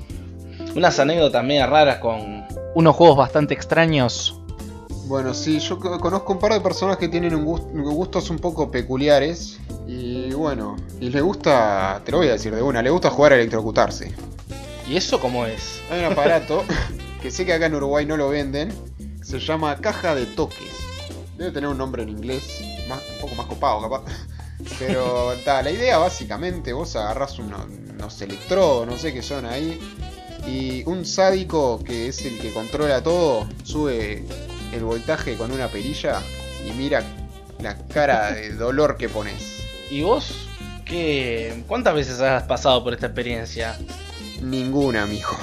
unas 0.75 0.99
anécdotas 0.99 1.43
media 1.43 1.65
raras 1.65 1.97
con... 1.99 2.45
Unos 2.75 2.95
juegos 2.95 3.17
bastante 3.17 3.53
extraños. 3.53 4.35
Bueno, 5.07 5.33
sí, 5.33 5.59
yo 5.59 5.79
co- 5.79 5.99
conozco 5.99 6.33
un 6.33 6.39
par 6.39 6.53
de 6.53 6.61
personas 6.61 6.97
que 6.97 7.07
tienen 7.07 7.33
un 7.33 7.45
gust- 7.45 7.67
gustos 7.73 8.29
un 8.29 8.37
poco 8.37 8.69
peculiares. 8.69 9.59
Y 9.87 10.31
bueno, 10.33 10.75
y 11.01 11.09
le 11.09 11.21
gusta, 11.21 11.99
te 12.05 12.11
lo 12.11 12.19
voy 12.19 12.27
a 12.27 12.33
decir 12.33 12.53
de 12.53 12.61
una, 12.61 12.83
le 12.83 12.91
gusta 12.91 13.09
jugar 13.09 13.33
a 13.33 13.35
electrocutarse. 13.35 14.13
¿Y 14.87 14.95
eso 14.97 15.19
cómo 15.19 15.47
es? 15.47 15.81
Hay 15.91 15.99
un 16.05 16.11
aparato 16.11 16.63
que 17.23 17.31
sé 17.31 17.43
que 17.45 17.53
acá 17.53 17.65
en 17.65 17.73
Uruguay 17.75 18.05
no 18.05 18.15
lo 18.17 18.29
venden, 18.29 18.71
se 19.23 19.39
llama 19.39 19.75
caja 19.77 20.13
de 20.13 20.27
toques. 20.27 20.78
Debe 21.39 21.51
tener 21.51 21.69
un 21.69 21.77
nombre 21.77 22.03
en 22.03 22.09
inglés, 22.09 22.61
más, 22.89 23.01
un 23.15 23.21
poco 23.21 23.35
más 23.35 23.45
copado 23.45 23.81
capaz. 23.81 24.03
Pero 24.77 25.33
ta, 25.45 25.63
la 25.63 25.71
idea 25.71 25.97
básicamente, 25.97 26.73
vos 26.73 26.97
agarrás 26.97 27.39
una, 27.39 27.63
unos 27.63 28.21
electrodos, 28.21 28.85
no 28.85 28.97
sé 28.97 29.13
qué 29.13 29.21
son 29.21 29.45
ahí. 29.45 29.79
Y 30.45 30.83
un 30.85 31.05
sádico 31.05 31.81
que 31.81 32.09
es 32.09 32.25
el 32.25 32.37
que 32.39 32.51
controla 32.51 33.01
todo, 33.01 33.47
sube 33.63 34.25
el 34.73 34.83
voltaje 34.83 35.37
con 35.37 35.53
una 35.53 35.69
perilla 35.69 36.21
y 36.67 36.71
mira 36.71 37.03
la 37.61 37.77
cara 37.87 38.33
de 38.33 38.49
dolor 38.55 38.97
que 38.97 39.07
pones. 39.07 39.63
¿Y 39.89 40.01
vos? 40.01 40.49
¿Qué, 40.83 41.63
¿Cuántas 41.67 41.95
veces 41.95 42.19
has 42.19 42.43
pasado 42.43 42.83
por 42.83 42.93
esta 42.93 43.05
experiencia? 43.05 43.77
Ninguna, 44.41 45.05
mijo. 45.05 45.37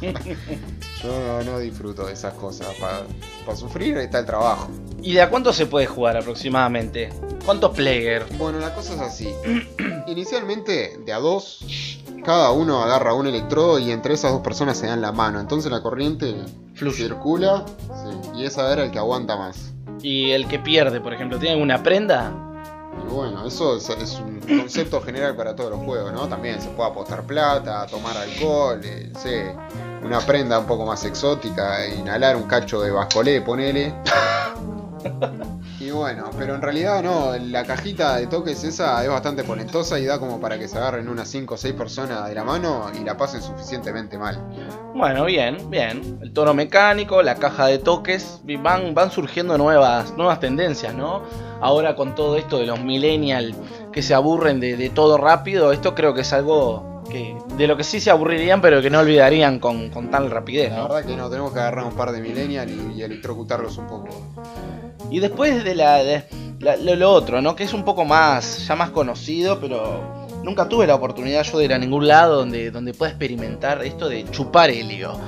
Yo 1.02 1.42
no, 1.44 1.58
disfruto 1.58 2.06
de 2.06 2.12
esas 2.12 2.34
cosas. 2.34 2.68
Para 2.78 3.56
sufrir 3.56 3.96
está 3.98 4.18
el 4.18 4.26
trabajo. 4.26 4.68
¿Y 5.02 5.14
de 5.14 5.22
a 5.22 5.30
cuánto 5.30 5.52
se 5.52 5.66
puede 5.66 5.86
jugar 5.86 6.16
aproximadamente? 6.16 7.10
¿Cuántos 7.44 7.74
players? 7.74 8.26
Bueno, 8.38 8.58
la 8.58 8.74
cosa 8.74 8.94
es 8.94 9.00
así. 9.00 9.28
Inicialmente, 10.06 10.98
de 11.04 11.12
a 11.12 11.18
dos, 11.18 11.98
cada 12.24 12.52
uno 12.52 12.82
agarra 12.82 13.14
un 13.14 13.26
electrodo 13.26 13.78
y 13.78 13.90
entre 13.90 14.14
esas 14.14 14.32
dos 14.32 14.42
personas 14.42 14.76
se 14.76 14.86
dan 14.86 15.00
la 15.00 15.12
mano. 15.12 15.40
Entonces 15.40 15.72
la 15.72 15.82
corriente 15.82 16.34
circula 16.92 17.64
y 18.36 18.44
es 18.44 18.58
a 18.58 18.68
ver 18.68 18.80
el 18.80 18.90
que 18.90 18.98
aguanta 18.98 19.36
más. 19.36 19.72
¿Y 20.02 20.30
el 20.30 20.46
que 20.48 20.58
pierde, 20.58 21.00
por 21.00 21.12
ejemplo, 21.12 21.38
tiene 21.38 21.54
alguna 21.54 21.82
prenda? 21.82 22.49
Y 23.06 23.12
bueno, 23.12 23.46
eso 23.46 23.76
es, 23.76 23.88
un 24.20 24.40
concepto 24.40 25.00
general 25.00 25.36
para 25.36 25.54
todos 25.54 25.70
los 25.70 25.80
juegos, 25.80 26.12
¿no? 26.12 26.28
También 26.28 26.60
se 26.60 26.68
puede 26.70 26.90
apostar 26.90 27.22
plata, 27.24 27.86
tomar 27.86 28.16
alcohol, 28.16 28.80
eh, 28.84 29.54
una 30.02 30.20
prenda 30.20 30.58
un 30.58 30.66
poco 30.66 30.86
más 30.86 31.04
exótica, 31.04 31.86
inhalar 31.86 32.36
un 32.36 32.44
cacho 32.44 32.80
de 32.80 32.90
bascolé, 32.90 33.40
ponele. 33.42 33.94
Y 35.90 35.92
bueno, 35.92 36.30
pero 36.38 36.54
en 36.54 36.62
realidad 36.62 37.02
no, 37.02 37.36
la 37.36 37.64
cajita 37.64 38.14
de 38.18 38.28
toques 38.28 38.62
esa 38.62 39.02
es 39.02 39.10
bastante 39.10 39.42
ponentosa 39.42 39.98
y 39.98 40.04
da 40.04 40.20
como 40.20 40.40
para 40.40 40.56
que 40.56 40.68
se 40.68 40.78
agarren 40.78 41.08
unas 41.08 41.28
5 41.28 41.54
o 41.54 41.56
6 41.56 41.74
personas 41.74 42.28
de 42.28 42.34
la 42.36 42.44
mano 42.44 42.86
y 42.94 43.02
la 43.02 43.16
pasen 43.16 43.42
suficientemente 43.42 44.16
mal. 44.16 44.38
Bueno, 44.94 45.24
bien, 45.24 45.68
bien. 45.68 46.20
El 46.22 46.32
tono 46.32 46.54
mecánico, 46.54 47.22
la 47.22 47.34
caja 47.34 47.66
de 47.66 47.78
toques, 47.78 48.40
van, 48.60 48.94
van 48.94 49.10
surgiendo 49.10 49.58
nuevas, 49.58 50.16
nuevas 50.16 50.38
tendencias, 50.38 50.94
¿no? 50.94 51.22
Ahora 51.60 51.96
con 51.96 52.14
todo 52.14 52.36
esto 52.36 52.60
de 52.60 52.66
los 52.66 52.80
millennials 52.80 53.56
que 53.90 54.02
se 54.02 54.14
aburren 54.14 54.60
de, 54.60 54.90
todo 54.90 55.18
rápido, 55.18 55.72
esto 55.72 55.96
creo 55.96 56.14
que 56.14 56.20
es 56.20 56.32
algo 56.32 57.02
que, 57.10 57.36
de 57.56 57.66
lo 57.66 57.76
que 57.76 57.82
sí 57.82 57.98
se 57.98 58.12
aburrirían, 58.12 58.60
pero 58.60 58.80
que 58.80 58.90
no 58.90 59.00
olvidarían 59.00 59.58
con, 59.58 59.90
con 59.90 60.08
tal 60.08 60.30
rapidez. 60.30 60.70
La 60.70 60.82
verdad 60.82 61.04
que 61.04 61.16
no, 61.16 61.28
tenemos 61.28 61.52
que 61.52 61.58
agarrar 61.58 61.84
un 61.84 61.94
par 61.94 62.12
de 62.12 62.20
millennials 62.20 62.70
y, 62.70 63.00
y 63.00 63.02
electrocutarlos 63.02 63.76
un 63.76 63.88
poco. 63.88 64.08
Y 65.10 65.20
después 65.20 65.64
de 65.64 65.74
la, 65.74 65.96
de, 66.02 66.24
lo, 66.96 67.12
otro, 67.12 67.42
¿no? 67.42 67.56
Que 67.56 67.64
es 67.64 67.72
un 67.72 67.84
poco 67.84 68.04
más, 68.04 68.66
ya 68.66 68.76
más 68.76 68.90
conocido, 68.90 69.60
pero 69.60 70.28
nunca 70.44 70.68
tuve 70.68 70.86
la 70.86 70.94
oportunidad 70.94 71.42
yo 71.42 71.58
de 71.58 71.64
ir 71.64 71.74
a 71.74 71.78
ningún 71.78 72.06
lado 72.06 72.36
donde, 72.36 72.70
donde 72.70 72.94
pueda 72.94 73.10
experimentar 73.10 73.84
esto 73.84 74.08
de 74.08 74.24
chupar 74.30 74.70
helio. 74.70 75.18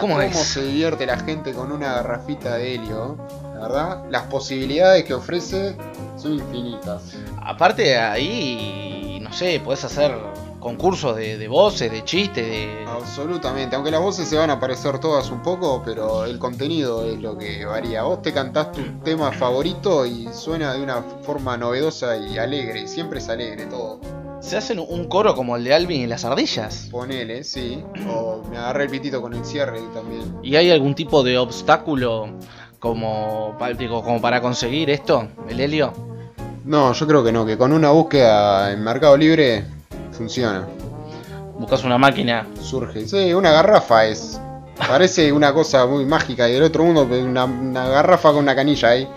¿Cómo, 0.00 0.20
se 0.32 0.62
divierte 0.62 1.06
la 1.06 1.18
gente 1.18 1.52
con 1.52 1.72
una 1.72 1.94
garrafita 1.94 2.56
de 2.56 2.74
helio? 2.74 3.16
La 3.54 3.60
verdad, 3.60 4.04
las 4.10 4.24
posibilidades 4.24 5.04
que 5.04 5.14
ofrece 5.14 5.76
son 6.16 6.34
infinitas. 6.34 7.14
Aparte 7.42 7.96
ahí, 7.96 9.18
no 9.22 9.32
sé, 9.32 9.60
puedes 9.64 9.84
hacer 9.84 10.14
concursos 10.60 11.16
de, 11.16 11.48
voces, 11.48 11.90
de 11.90 12.04
chistes, 12.04 12.46
de... 12.46 12.84
Absolutamente, 12.86 13.76
aunque 13.76 13.90
las 13.90 14.00
voces 14.00 14.28
se 14.28 14.36
van 14.36 14.50
a 14.50 14.58
parecer 14.58 14.98
todas 14.98 15.30
un 15.30 15.42
poco, 15.42 15.82
pero 15.84 16.24
el 16.24 16.38
contenido 16.38 17.04
es 17.04 17.20
lo 17.20 17.38
que 17.38 17.64
varía. 17.64 18.02
Vos 18.02 18.22
te 18.22 18.32
cantás 18.32 18.72
tu 18.72 18.82
tema 19.04 19.32
favorito 19.32 20.04
y 20.06 20.28
suena 20.32 20.74
de 20.74 20.82
una 20.82 21.02
forma 21.22 21.56
novedosa 21.56 22.16
y 22.16 22.38
alegre, 22.38 22.82
y 22.82 22.88
siempre 22.88 23.18
es 23.18 23.28
alegre 23.28 23.66
todo. 23.66 24.00
¿Se 24.40 24.56
hacen 24.56 24.78
un 24.78 25.08
coro 25.08 25.34
como 25.34 25.56
el 25.56 25.64
de 25.64 25.74
Alvin 25.74 26.02
y 26.02 26.06
las 26.06 26.24
ardillas? 26.24 26.88
Ponele, 26.90 27.42
sí. 27.42 27.82
O 28.08 28.42
me 28.48 28.56
agarré 28.56 28.84
el 28.84 28.90
pitito 28.90 29.20
con 29.20 29.34
el 29.34 29.44
cierre 29.44 29.80
también. 29.92 30.38
¿Y 30.42 30.54
hay 30.54 30.70
algún 30.70 30.94
tipo 30.94 31.24
de 31.24 31.38
obstáculo 31.38 32.28
como, 32.78 33.56
como 33.58 34.20
para 34.20 34.40
conseguir 34.40 34.90
esto, 34.90 35.28
el 35.48 35.58
helio? 35.58 35.92
No, 36.64 36.92
yo 36.92 37.06
creo 37.06 37.24
que 37.24 37.32
no, 37.32 37.44
que 37.46 37.58
con 37.58 37.72
una 37.72 37.90
búsqueda 37.90 38.72
en 38.72 38.84
Mercado 38.84 39.16
Libre 39.16 39.64
funciona. 40.18 40.66
Buscas 41.58 41.84
una 41.84 41.96
máquina. 41.96 42.46
Surge. 42.60 43.08
Sí, 43.08 43.32
una 43.32 43.52
garrafa 43.52 44.04
es. 44.06 44.40
Parece 44.76 45.32
una 45.32 45.52
cosa 45.52 45.86
muy 45.86 46.04
mágica 46.04 46.48
y 46.48 46.52
del 46.52 46.62
otro 46.62 46.84
mundo, 46.84 47.02
una, 47.02 47.44
una 47.46 47.88
garrafa 47.88 48.30
con 48.30 48.38
una 48.38 48.54
canilla 48.54 48.90
ahí. 48.90 49.08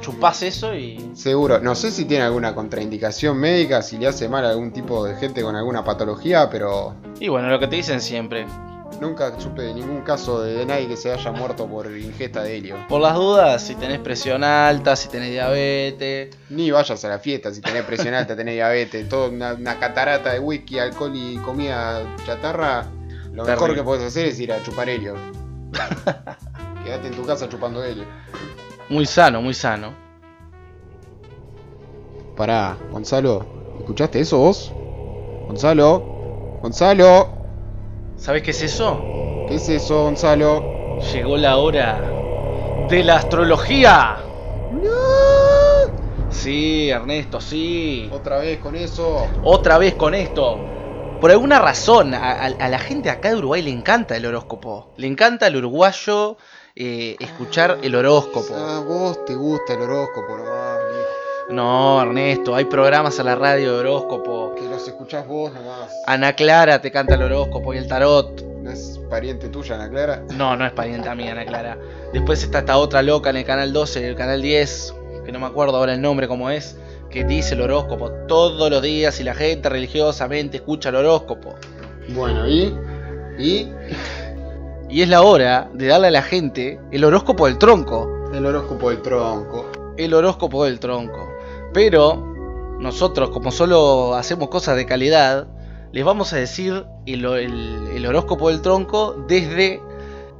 Chupás 0.00 0.42
eso 0.42 0.74
y. 0.74 1.10
Seguro. 1.14 1.60
No 1.60 1.74
sé 1.74 1.90
si 1.90 2.04
tiene 2.06 2.24
alguna 2.24 2.54
contraindicación 2.54 3.36
médica, 3.38 3.82
si 3.82 3.98
le 3.98 4.08
hace 4.08 4.28
mal 4.28 4.44
a 4.44 4.50
algún 4.50 4.72
tipo 4.72 5.04
de 5.04 5.14
gente 5.16 5.42
con 5.42 5.54
alguna 5.54 5.84
patología, 5.84 6.48
pero. 6.50 6.94
Y 7.20 7.28
bueno, 7.28 7.48
lo 7.48 7.60
que 7.60 7.68
te 7.68 7.76
dicen 7.76 8.00
siempre. 8.00 8.46
Nunca 9.00 9.38
supe 9.40 9.62
de 9.62 9.74
ningún 9.74 10.02
caso 10.02 10.42
de, 10.42 10.64
nadie 10.64 10.86
que 10.86 10.96
se 10.96 11.12
haya 11.12 11.32
muerto 11.32 11.66
por 11.66 11.90
ingesta 11.96 12.42
de 12.42 12.56
helio. 12.56 12.76
Por 12.88 13.00
las 13.00 13.14
dudas, 13.14 13.62
si 13.62 13.74
tenés 13.74 13.98
presión 13.98 14.44
alta, 14.44 14.94
si 14.96 15.08
tenés 15.08 15.30
diabetes. 15.30 16.36
Ni 16.50 16.70
vayas 16.70 17.04
a 17.04 17.08
la 17.08 17.18
fiesta 17.18 17.52
si 17.52 17.60
tenés 17.60 17.84
presión 17.84 18.14
alta, 18.14 18.36
tenés 18.36 18.54
diabetes. 18.54 19.08
Toda 19.08 19.28
una, 19.28 19.78
catarata 19.78 20.32
de 20.32 20.38
whisky, 20.38 20.78
alcohol 20.78 21.12
y 21.14 21.36
comida 21.38 22.02
chatarra. 22.24 22.86
Lo 23.32 23.44
mejor 23.44 23.74
que 23.74 23.82
puedes 23.82 24.04
hacer 24.04 24.26
es 24.26 24.38
ir 24.38 24.52
a 24.52 24.62
chupar 24.62 24.88
helio. 24.88 25.14
Quédate 26.84 27.08
en 27.08 27.14
tu 27.14 27.24
casa 27.24 27.48
chupando 27.48 27.82
helio. 27.82 28.04
Muy 28.88 29.06
sano, 29.06 29.40
muy 29.40 29.54
sano. 29.54 29.94
Pará, 32.36 32.76
Gonzalo, 32.90 33.46
¿escuchaste 33.78 34.20
eso 34.20 34.38
vos? 34.38 34.72
Gonzalo, 35.46 36.00
Gonzalo. 36.62 37.41
¿Sabes 38.22 38.44
qué 38.44 38.52
es 38.52 38.62
eso? 38.62 39.00
¿Qué 39.48 39.56
es 39.56 39.68
eso, 39.68 40.04
Gonzalo? 40.04 41.00
Llegó 41.12 41.36
la 41.36 41.56
hora 41.56 42.00
de 42.88 43.02
la 43.02 43.16
astrología. 43.16 44.18
¡No! 44.70 46.30
Sí, 46.30 46.88
Ernesto, 46.88 47.40
sí. 47.40 48.08
Otra 48.12 48.38
vez 48.38 48.60
con 48.60 48.76
eso. 48.76 49.26
Otra 49.42 49.76
vez 49.76 49.96
con 49.96 50.14
esto. 50.14 50.56
Por 51.20 51.32
alguna 51.32 51.58
razón, 51.58 52.14
a, 52.14 52.48
la 52.48 52.78
gente 52.78 53.10
acá 53.10 53.30
de 53.30 53.38
Uruguay 53.38 53.60
le 53.60 53.70
encanta 53.70 54.16
el 54.16 54.24
horóscopo. 54.24 54.92
Le 54.98 55.08
encanta 55.08 55.46
al 55.46 55.56
uruguayo 55.56 56.36
eh, 56.76 57.16
escuchar 57.18 57.78
el 57.82 57.92
horóscopo. 57.96 58.54
Ah, 58.56 58.84
vos 58.86 59.24
te 59.24 59.34
gusta 59.34 59.74
el 59.74 59.80
horóscopo 59.80 60.38
nomás, 60.38 60.78
No, 61.50 62.00
Ernesto, 62.00 62.54
hay 62.54 62.64
programas 62.64 63.18
a 63.18 63.24
la 63.24 63.34
radio 63.34 63.74
de 63.74 63.80
horóscopo. 63.80 64.54
Que 64.54 64.62
los 64.68 64.86
escuchás 64.86 65.26
vos 65.26 65.52
nomás. 65.52 65.90
Ana 66.06 66.34
Clara 66.34 66.80
te 66.80 66.90
canta 66.90 67.14
el 67.14 67.22
horóscopo 67.22 67.74
y 67.74 67.78
el 67.78 67.88
tarot. 67.88 68.42
¿No 68.62 68.70
es 68.70 69.00
pariente 69.10 69.48
tuya, 69.48 69.74
Ana 69.74 69.90
Clara? 69.90 70.22
No, 70.36 70.56
no 70.56 70.64
es 70.64 70.72
pariente 70.72 71.12
mía, 71.14 71.32
Ana 71.32 71.44
Clara. 71.44 71.76
Después 72.12 72.42
está 72.42 72.60
esta 72.60 72.78
otra 72.78 73.02
loca 73.02 73.30
en 73.30 73.36
el 73.36 73.44
canal 73.44 73.72
12, 73.72 74.06
el 74.06 74.14
canal 74.14 74.40
10, 74.40 74.94
que 75.24 75.32
no 75.32 75.40
me 75.40 75.46
acuerdo 75.46 75.76
ahora 75.76 75.94
el 75.94 76.00
nombre 76.00 76.28
cómo 76.28 76.48
es, 76.48 76.76
que 77.10 77.24
dice 77.24 77.54
el 77.54 77.62
horóscopo 77.62 78.10
todos 78.28 78.70
los 78.70 78.80
días 78.80 79.20
y 79.20 79.24
la 79.24 79.34
gente 79.34 79.68
religiosamente 79.68 80.58
escucha 80.58 80.90
el 80.90 80.96
horóscopo. 80.96 81.56
Bueno, 82.10 82.48
¿y? 82.48 82.74
¿Y? 83.38 83.72
Y 84.88 85.02
es 85.02 85.08
la 85.08 85.22
hora 85.22 85.68
de 85.72 85.86
darle 85.86 86.08
a 86.08 86.10
la 86.10 86.22
gente 86.22 86.78
el 86.92 87.04
horóscopo 87.04 87.46
del 87.46 87.58
tronco. 87.58 88.30
El 88.32 88.46
horóscopo 88.46 88.90
del 88.90 89.02
tronco. 89.02 89.66
El 89.96 90.14
horóscopo 90.14 90.64
del 90.64 90.78
tronco. 90.78 91.31
Pero 91.72 92.16
nosotros, 92.78 93.30
como 93.30 93.50
solo 93.50 94.14
hacemos 94.14 94.48
cosas 94.48 94.76
de 94.76 94.86
calidad, 94.86 95.46
les 95.92 96.04
vamos 96.04 96.32
a 96.32 96.36
decir 96.36 96.84
el, 97.06 98.06
horóscopo 98.06 98.48
del 98.48 98.62
tronco 98.62 99.14
desde 99.28 99.80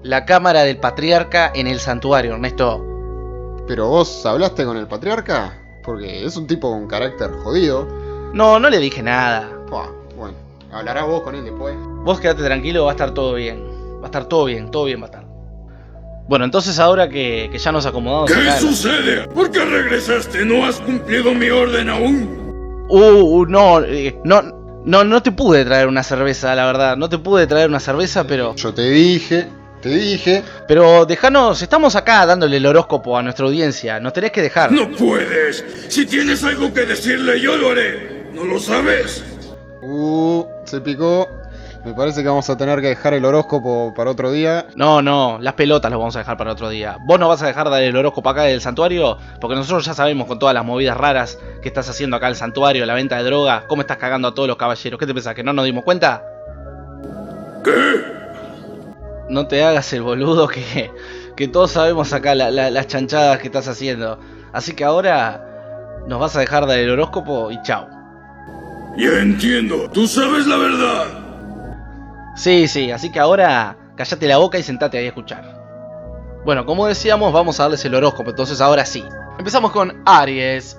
la 0.03 0.25
cámara 0.25 0.63
del 0.63 0.79
patriarca 0.79 1.53
en 1.55 1.67
el 1.67 1.79
santuario, 1.79 2.33
Ernesto. 2.35 2.85
¿Pero 3.67 3.89
vos 3.89 4.27
hablaste 4.27 4.65
con 4.65 4.77
el 4.77 4.87
patriarca? 4.87 5.59
Porque 5.85 6.25
es 6.25 6.37
un 6.37 6.47
tipo 6.47 6.71
con 6.71 6.87
carácter 6.89 7.31
jodido. 7.45 7.87
No, 8.33 8.59
no 8.59 8.69
le 8.71 8.79
dije 8.79 9.03
nada. 9.03 9.49
bueno, 10.17 10.35
hablarás 10.73 11.07
vos 11.07 11.23
con 11.23 11.35
él 11.35 11.45
después. 11.45 11.77
Vos 12.05 12.19
quedate 12.19 12.43
tranquilo, 12.43 12.85
va 12.85 12.91
a 12.91 12.95
estar 12.95 13.15
todo 13.15 13.35
bien. 13.35 13.63
Va 14.01 14.05
a 14.05 14.07
estar 14.07 14.25
todo 14.25 14.47
bien, 14.47 14.71
todo 14.71 14.85
bien 14.85 15.01
va 15.01 15.05
a 15.05 15.07
estar. 15.07 15.22
Bueno, 16.29 16.45
entonces 16.45 16.79
ahora 16.79 17.09
que, 17.09 17.51
ya 17.59 17.73
nos 17.73 17.87
acomodamos. 17.87 18.33
¿Qué 18.33 18.51
sucede? 18.61 19.29
¿Por 19.29 19.51
qué 19.51 19.65
regresaste? 19.65 20.45
¿No 20.45 20.65
has 20.65 20.81
cumplido 20.81 21.35
mi 21.35 21.51
orden 21.51 21.91
aún? 21.91 22.87
Uh, 22.89 23.41
uh 23.41 23.47
no, 23.47 23.83
eh, 23.83 24.17
no, 24.25 24.43
no, 24.85 25.05
no 25.05 25.23
te 25.23 25.33
pude 25.33 25.65
traer 25.65 25.89
una 25.89 26.03
cerveza, 26.03 26.55
la 26.55 26.67
verdad. 26.67 26.97
No 26.97 27.09
te 27.09 27.19
pude 27.19 27.47
traer 27.47 27.69
una 27.69 27.81
cerveza, 27.81 28.25
pero. 28.25 28.55
Yo 28.57 28.73
te 28.73 28.91
dije, 28.91 29.49
te 29.81 29.89
dije. 29.91 30.43
Pero 30.69 31.05
déjanos, 31.05 31.61
estamos 31.61 31.97
acá 31.97 32.25
dándole 32.25 32.57
el 32.57 32.67
horóscopo 32.67 33.17
a 33.17 33.23
nuestra 33.23 33.47
audiencia. 33.47 34.01
Nos 34.01 34.13
tenés 34.13 34.31
que 34.31 34.43
dejar. 34.43 34.73
No 34.73 34.91
puedes. 34.91 35.65
Si 35.89 36.07
tienes 36.07 36.45
algo 36.45 36.73
que 36.73 36.87
decirle, 36.87 37.41
yo 37.41 37.57
lo 37.57 37.71
haré. 37.71 38.31
¿No 38.33 38.45
lo 38.45 38.59
sabes? 38.59 39.25
Uh, 39.83 40.45
se 40.65 40.81
picó. 40.81 41.29
Me 41.85 41.93
parece 41.95 42.23
que 42.23 42.29
vamos 42.29 42.49
a 42.49 42.57
tener 42.57 42.81
que 42.81 42.87
dejar 42.89 43.13
el 43.15 43.25
horóscopo 43.25 43.93
para 43.93 44.11
otro 44.13 44.31
día. 44.31 44.67
No, 44.77 45.03
no, 45.03 45.39
las 45.41 45.55
pelotas 45.55 45.91
las 45.91 45.99
vamos 45.99 46.15
a 46.15 46.21
dejar 46.21 46.37
para 46.37 46.53
otro 46.53 46.69
día. 46.69 46.97
Vos 47.05 47.19
no 47.19 47.27
vas 47.29 47.43
a 47.43 47.47
dejar 47.49 47.65
de 47.67 47.71
dar 47.73 47.83
el 47.83 47.97
horóscopo 47.97 48.31
acá 48.31 48.43
del 48.45 48.61
santuario, 48.61 49.19
porque 49.41 49.57
nosotros 49.57 49.85
ya 49.85 49.93
sabemos 49.93 50.29
con 50.29 50.39
todas 50.39 50.55
las 50.55 50.65
movidas 50.65 50.97
raras 50.97 51.39
que 51.61 51.67
estás 51.69 51.89
haciendo 51.89 52.17
acá 52.17 52.27
en 52.27 52.31
el 52.31 52.37
santuario, 52.37 52.87
la 52.87 52.95
venta 52.95 53.17
de 53.17 53.25
droga, 53.25 53.65
cómo 53.67 53.83
estás 53.83 53.97
cagando 53.97 54.29
a 54.29 54.35
todos 54.35 54.47
los 54.49 54.57
caballeros. 54.57 54.99
¿Qué 55.01 55.07
te 55.07 55.13
pensás? 55.15 55.35
¿Que 55.35 55.43
no 55.43 55.53
nos 55.53 55.65
dimos 55.65 55.83
cuenta? 55.83 56.23
¿Qué? 57.65 57.73
No 59.29 59.49
te 59.49 59.65
hagas 59.65 59.93
el 59.93 60.03
boludo 60.03 60.47
que, 60.47 60.91
que 61.37 61.49
todos 61.49 61.73
sabemos 61.73 62.13
acá 62.13 62.37
la- 62.37 62.53
la- 62.53 62.71
las 62.71 62.87
chanchadas 62.87 63.39
que 63.41 63.49
estás 63.49 63.67
haciendo. 63.67 64.21
Así 64.53 64.75
que 64.75 64.85
ahora 64.85 65.45
nos 66.07 66.21
vas 66.21 66.37
a 66.37 66.41
dejar 66.41 66.65
dar 66.69 66.79
el 66.79 66.91
horóscopo 66.91 67.51
y 67.51 67.61
chao. 67.63 67.89
Ya 68.97 69.09
entiendo. 69.21 69.89
Tú 69.91 70.07
sabes 70.07 70.47
la 70.47 70.57
verdad. 70.59 71.05
Sí, 72.35 72.67
sí, 72.67 72.91
así 72.91 73.13
que 73.13 73.21
ahora 73.21 73.77
callate 73.97 74.27
la 74.27 74.39
boca 74.39 74.59
y 74.59 74.63
sentate 74.63 74.99
ahí 74.99 75.05
a 75.05 75.09
escuchar. 75.09 75.63
Bueno, 76.45 76.65
como 76.65 76.87
decíamos, 76.87 77.33
vamos 77.33 77.61
a 77.61 77.65
darles 77.65 77.85
el 77.85 77.95
horóscopo, 77.95 78.31
entonces 78.31 78.61
ahora 78.61 78.85
sí. 78.85 79.05
Empezamos 79.39 79.71
con 79.71 80.03
Aries. 80.07 80.79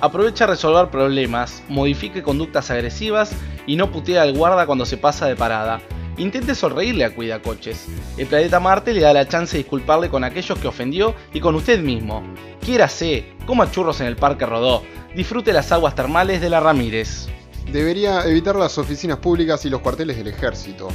Aprovecha 0.00 0.44
a 0.44 0.48
resolver 0.48 0.90
problemas, 0.90 1.62
modifique 1.68 2.22
conductas 2.22 2.70
agresivas 2.70 3.32
y 3.66 3.76
no 3.76 3.92
putea 3.92 4.22
al 4.22 4.36
guarda 4.36 4.66
cuando 4.66 4.84
se 4.84 4.96
pasa 4.96 5.26
de 5.26 5.36
parada. 5.36 5.80
Intente 6.16 6.54
sonreírle 6.54 7.04
a 7.04 7.14
Cuidacoches. 7.14 7.86
El 8.16 8.26
planeta 8.26 8.58
Marte 8.58 8.92
le 8.92 9.02
da 9.02 9.12
la 9.12 9.28
chance 9.28 9.56
de 9.56 9.62
disculparle 9.62 10.08
con 10.08 10.24
aquellos 10.24 10.58
que 10.58 10.68
ofendió 10.68 11.14
y 11.32 11.40
con 11.40 11.54
usted 11.54 11.80
mismo. 11.80 12.22
Quiérase, 12.60 13.32
coma 13.46 13.70
churros 13.70 14.00
en 14.00 14.08
el 14.08 14.16
Parque 14.16 14.44
Rodó, 14.44 14.82
disfrute 15.14 15.52
las 15.52 15.70
aguas 15.72 15.94
termales 15.94 16.40
de 16.40 16.50
la 16.50 16.60
Ramírez. 16.60 17.28
Debería 17.70 18.26
evitar 18.26 18.56
las 18.56 18.76
oficinas 18.78 19.18
públicas 19.18 19.64
y 19.64 19.70
los 19.70 19.80
cuarteles 19.80 20.16
del 20.16 20.28
ejército. 20.28 20.88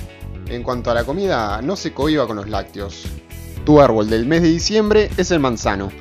En 0.47 0.63
cuanto 0.63 0.91
a 0.91 0.93
la 0.93 1.03
comida, 1.03 1.61
no 1.61 1.75
se 1.75 1.93
cohiba 1.93 2.27
con 2.27 2.37
los 2.37 2.49
lácteos. 2.49 3.05
Tu 3.65 3.81
árbol 3.81 4.09
del 4.09 4.25
mes 4.25 4.41
de 4.41 4.49
diciembre 4.49 5.09
es 5.17 5.31
el 5.31 5.39
manzano. 5.39 5.91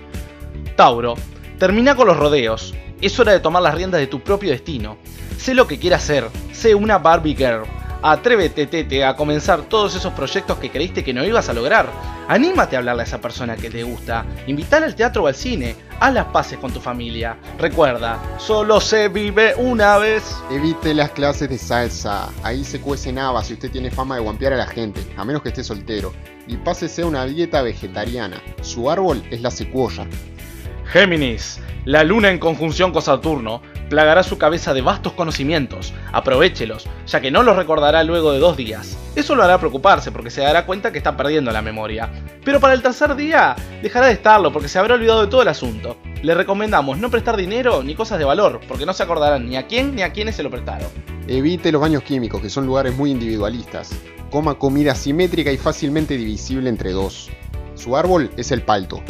Tauro, 0.77 1.15
termina 1.59 1.97
con 1.97 2.07
los 2.07 2.17
rodeos. 2.17 2.75
Es 3.01 3.19
hora 3.19 3.33
de 3.33 3.41
tomar 3.41 3.63
las 3.63 3.75
riendas 3.75 4.01
de 4.01 4.07
tu 4.07 4.21
propio 4.21 4.51
destino. 4.51 4.99
Sé 5.39 5.55
lo 5.55 5.67
que 5.67 5.79
quieras 5.79 6.05
hacer. 6.05 6.29
Sé 6.53 6.75
una 6.75 6.99
Barbie 6.99 7.35
Girl. 7.35 7.65
Atrévete, 8.03 8.67
Tete, 8.67 9.05
a 9.05 9.17
comenzar 9.17 9.63
todos 9.63 9.95
esos 9.97 10.13
proyectos 10.13 10.59
que 10.59 10.71
creíste 10.71 11.03
que 11.03 11.15
no 11.15 11.25
ibas 11.25 11.49
a 11.49 11.53
lograr. 11.53 11.91
Anímate 12.29 12.77
a 12.77 12.81
hablarle 12.81 13.03
a 13.03 13.05
esa 13.05 13.21
persona 13.21 13.57
que 13.57 13.71
te 13.71 13.83
gusta. 13.83 14.25
Invítala 14.47 14.87
al 14.87 14.95
teatro 14.95 15.23
o 15.23 15.27
al 15.27 15.35
cine. 15.35 15.77
Haz 16.01 16.13
las 16.13 16.27
paces 16.27 16.59
con 16.59 16.73
tu 16.73 16.81
familia. 16.81 17.37
Recuerda, 17.59 18.21
solo 18.39 18.81
se 18.81 19.09
vive 19.09 19.55
una 19.57 19.97
vez. 19.99 20.37
Evite 20.51 20.93
las 20.93 21.11
clases 21.11 21.49
de 21.49 21.59
salsa. 21.59 22.29
Ahí 22.43 22.65
se 22.65 22.81
cuecen 22.81 23.19
habas 23.19 23.47
si 23.47 23.55
usted 23.55 23.71
tiene 23.71 23.91
fama 23.91 24.17
de 24.17 24.23
guampear 24.23 24.53
a 24.53 24.57
la 24.57 24.67
gente, 24.67 25.01
a 25.17 25.25
menos 25.25 25.43
que 25.43 25.49
esté 25.49 25.65
soltero. 25.65 26.13
Y 26.47 26.57
pásese 26.59 27.03
a 27.03 27.07
una 27.07 27.25
dieta 27.25 27.63
vegetariana. 27.63 28.43
Su 28.61 28.91
árbol 28.91 29.23
es 29.31 29.41
la 29.41 29.51
secuoya. 29.51 30.07
Géminis, 30.93 31.61
la 31.85 32.05
luna 32.05 32.31
en 32.31 32.39
conjunción 32.39 32.93
con 32.93 33.03
Saturno 33.03 33.63
plagará 33.89 34.23
su 34.23 34.39
cabeza 34.39 34.75
de 34.75 34.83
vastos 34.83 35.13
conocimientos. 35.13 35.93
Aprovéchelos, 36.13 36.87
ya 37.07 37.21
que 37.21 37.31
no 37.31 37.43
los 37.43 37.57
recordará 37.57 38.03
luego 38.05 38.33
de 38.33 38.39
dos 38.39 38.57
días. 38.57 38.99
Eso 39.15 39.35
lo 39.35 39.43
hará 39.43 39.59
preocuparse 39.59 40.13
porque 40.13 40.31
se 40.31 40.43
dará 40.43 40.67
cuenta 40.67 40.93
que 40.93 40.99
está 40.99 41.17
perdiendo 41.17 41.51
la 41.53 41.63
memoria. 41.63 42.11
Pero 42.45 42.61
para 42.61 42.75
el 42.75 42.83
tercer 42.83 43.15
día 43.17 43.57
dejará 43.83 44.07
de 44.07 44.13
estarlo 44.13 44.53
porque 44.53 44.69
se 44.69 44.79
habrá 44.79 44.95
olvidado 44.95 45.23
de 45.23 45.29
todo 45.29 45.43
el 45.43 45.49
asunto. 45.49 45.97
Le 46.23 46.35
recomendamos 46.35 46.99
no 46.99 47.11
prestar 47.11 47.37
dinero 47.37 47.83
ni 47.83 47.95
cosas 47.95 48.19
de 48.19 48.25
valor, 48.25 48.61
porque 48.67 48.87
no 48.87 48.93
se 48.93 49.03
acordarán 49.03 49.49
ni 49.49 49.57
a 49.57 49.67
quién 49.67 49.95
ni 49.95 50.03
a 50.03 50.13
quiénes 50.13 50.37
se 50.37 50.43
lo 50.43 50.51
prestaron. 50.51 50.89
Evite 51.29 51.73
los 51.73 51.81
baños 51.81 52.03
químicos, 52.03 52.41
que 52.41 52.51
son 52.51 52.67
lugares 52.67 52.97
muy 52.97 53.11
individualistas. 53.11 53.91
Coma 54.31 54.55
comida 54.55 54.95
simétrica 54.95 55.53
y 55.53 55.57
fácilmente 55.57 56.17
divisible 56.17 56.69
entre 56.69 56.93
dos. 56.93 57.31
Su 57.75 57.97
árbol 57.97 58.31
es 58.37 58.51
el 58.51 58.63
palto. 58.63 59.03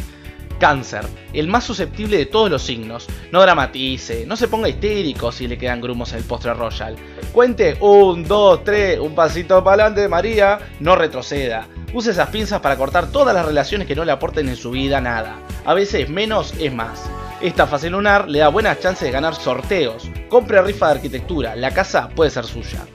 Cáncer, 0.59 1.07
el 1.33 1.49
más 1.49 1.65
susceptible 1.65 2.17
de 2.17 2.27
todos 2.27 2.51
los 2.51 2.63
signos. 2.63 3.07
No 3.33 3.41
dramatice, 3.41 4.25
no 4.27 4.37
se 4.37 4.49
ponga 4.49 4.69
histérico 4.69 5.33
si 5.33 5.49
le 5.49 5.59
quedan 5.59 5.81
grumos 5.81 6.13
el 6.13 6.25
postre 6.25 6.55
royal. 6.55 6.97
Cuente 7.33 7.77
un, 7.81 8.25
dos, 8.25 8.65
tres, 8.65 8.99
un 8.99 9.15
pasito 9.15 9.63
para 9.63 9.85
adelante, 9.85 10.09
María, 10.09 10.59
no 10.81 10.97
retroceda. 10.97 11.67
Use 11.93 12.11
esas 12.11 12.29
pinzas 12.31 12.61
para 12.61 12.77
cortar 12.77 13.11
todas 13.11 13.35
las 13.35 13.47
relaciones 13.47 13.87
que 13.87 13.95
no 13.95 14.04
le 14.04 14.13
aporten 14.13 14.49
en 14.49 14.57
su 14.57 14.71
vida 14.71 15.00
nada. 15.00 15.39
A 15.65 15.75
veces 15.75 16.09
menos 16.09 16.54
es 16.59 16.73
más. 16.73 17.09
Esta 17.41 17.67
fase 17.67 17.91
lunar 17.91 18.28
le 18.28 18.39
da 18.39 18.49
buenas 18.49 18.80
chances 18.80 19.07
de 19.07 19.13
ganar 19.13 19.35
sorteos. 19.35 20.11
Compre 20.28 20.63
rifa 20.63 20.87
de 20.87 20.93
arquitectura, 20.93 21.54
la 21.54 21.73
casa 21.73 22.09
puede 22.09 22.30
ser 22.30 22.45
suya. 22.45 22.87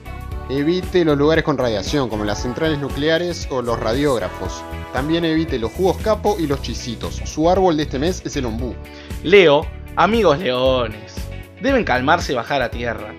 Evite 0.48 1.04
los 1.04 1.16
lugares 1.16 1.44
con 1.44 1.56
radiación, 1.56 2.08
como 2.08 2.24
las 2.24 2.42
centrales 2.42 2.78
nucleares 2.78 3.46
o 3.50 3.62
los 3.62 3.78
radiógrafos. 3.78 4.62
También 4.92 5.24
evite 5.24 5.58
los 5.58 5.72
jugos 5.72 5.96
capo 5.98 6.36
y 6.38 6.46
los 6.46 6.60
chisitos. 6.62 7.22
Su 7.24 7.48
árbol 7.48 7.76
de 7.76 7.84
este 7.84 7.98
mes 7.98 8.22
es 8.24 8.36
el 8.36 8.46
ombú. 8.46 8.74
Leo, 9.22 9.66
amigos 9.96 10.40
leones, 10.40 11.14
deben 11.62 11.84
calmarse 11.84 12.32
y 12.32 12.36
bajar 12.36 12.60
a 12.60 12.70
tierra. 12.70 13.14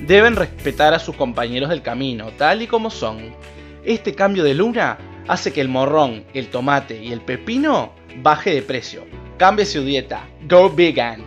Deben 0.00 0.36
respetar 0.36 0.94
a 0.94 0.98
sus 0.98 1.16
compañeros 1.16 1.68
del 1.68 1.82
camino, 1.82 2.30
tal 2.38 2.62
y 2.62 2.66
como 2.66 2.90
son. 2.90 3.34
Este 3.84 4.14
cambio 4.14 4.42
de 4.42 4.54
luna 4.54 4.98
hace 5.28 5.52
que 5.52 5.60
el 5.60 5.68
morrón, 5.68 6.24
el 6.32 6.48
tomate 6.48 7.02
y 7.02 7.12
el 7.12 7.20
pepino 7.20 7.92
baje 8.22 8.54
de 8.54 8.62
precio. 8.62 9.04
Cambie 9.36 9.66
su 9.66 9.84
dieta. 9.84 10.26
Go 10.48 10.74
vegan. 10.74 11.22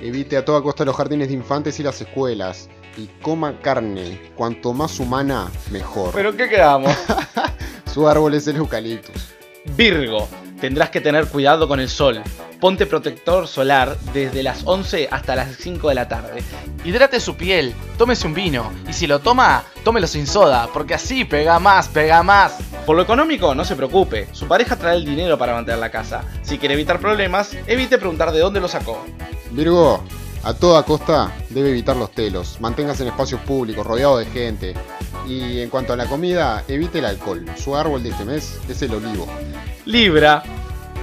Evite 0.00 0.36
a 0.36 0.44
toda 0.44 0.62
costa 0.62 0.84
los 0.84 0.96
jardines 0.96 1.28
de 1.28 1.34
infantes 1.34 1.78
y 1.80 1.82
las 1.82 2.00
escuelas. 2.00 2.70
Y 2.96 3.08
coma 3.22 3.60
carne. 3.60 4.20
Cuanto 4.36 4.72
más 4.72 5.00
humana, 5.00 5.50
mejor. 5.70 6.12
¿Pero 6.14 6.36
qué 6.36 6.48
quedamos? 6.48 6.94
Su 7.92 8.08
árbol 8.08 8.34
es 8.34 8.46
el 8.46 8.56
eucaliptus. 8.56 9.34
Virgo, 9.76 10.28
tendrás 10.60 10.90
que 10.90 11.00
tener 11.00 11.26
cuidado 11.26 11.68
con 11.68 11.80
el 11.80 11.88
sol. 11.88 12.22
Ponte 12.60 12.86
protector 12.86 13.48
solar 13.48 13.96
desde 14.12 14.42
las 14.42 14.62
11 14.64 15.08
hasta 15.10 15.34
las 15.34 15.56
5 15.56 15.88
de 15.88 15.94
la 15.94 16.08
tarde. 16.08 16.42
Hidrate 16.84 17.18
su 17.18 17.36
piel, 17.36 17.74
tómese 17.98 18.26
un 18.26 18.34
vino. 18.34 18.72
Y 18.88 18.92
si 18.92 19.06
lo 19.06 19.18
toma, 19.18 19.64
tómelo 19.82 20.06
sin 20.06 20.26
soda, 20.26 20.68
porque 20.72 20.94
así 20.94 21.24
pega 21.24 21.58
más, 21.58 21.88
pega 21.88 22.22
más. 22.22 22.58
Por 22.86 22.96
lo 22.96 23.02
económico, 23.02 23.54
no 23.54 23.64
se 23.64 23.76
preocupe, 23.76 24.28
su 24.32 24.46
pareja 24.46 24.76
trae 24.76 24.96
el 24.96 25.04
dinero 25.04 25.36
para 25.38 25.54
mantener 25.54 25.80
la 25.80 25.90
casa. 25.90 26.22
Si 26.42 26.58
quiere 26.58 26.74
evitar 26.74 27.00
problemas, 27.00 27.56
evite 27.66 27.98
preguntar 27.98 28.32
de 28.32 28.40
dónde 28.40 28.60
lo 28.60 28.68
sacó. 28.68 29.04
Virgo, 29.50 30.04
a 30.44 30.54
toda 30.54 30.82
costa 30.84 31.32
debe 31.50 31.70
evitar 31.70 31.96
los 31.96 32.10
telos. 32.12 32.60
Manténgase 32.60 33.02
en 33.02 33.10
espacios 33.10 33.40
públicos, 33.42 33.86
rodeado 33.86 34.18
de 34.18 34.26
gente. 34.26 34.74
Y 35.26 35.60
en 35.60 35.70
cuanto 35.70 35.92
a 35.92 35.96
la 35.96 36.06
comida, 36.06 36.64
evite 36.68 36.98
el 36.98 37.04
alcohol. 37.04 37.44
Su 37.56 37.76
árbol 37.76 38.02
de 38.02 38.10
este 38.10 38.24
mes 38.24 38.58
es 38.68 38.82
el 38.82 38.94
olivo. 38.94 39.26
Libra, 39.84 40.42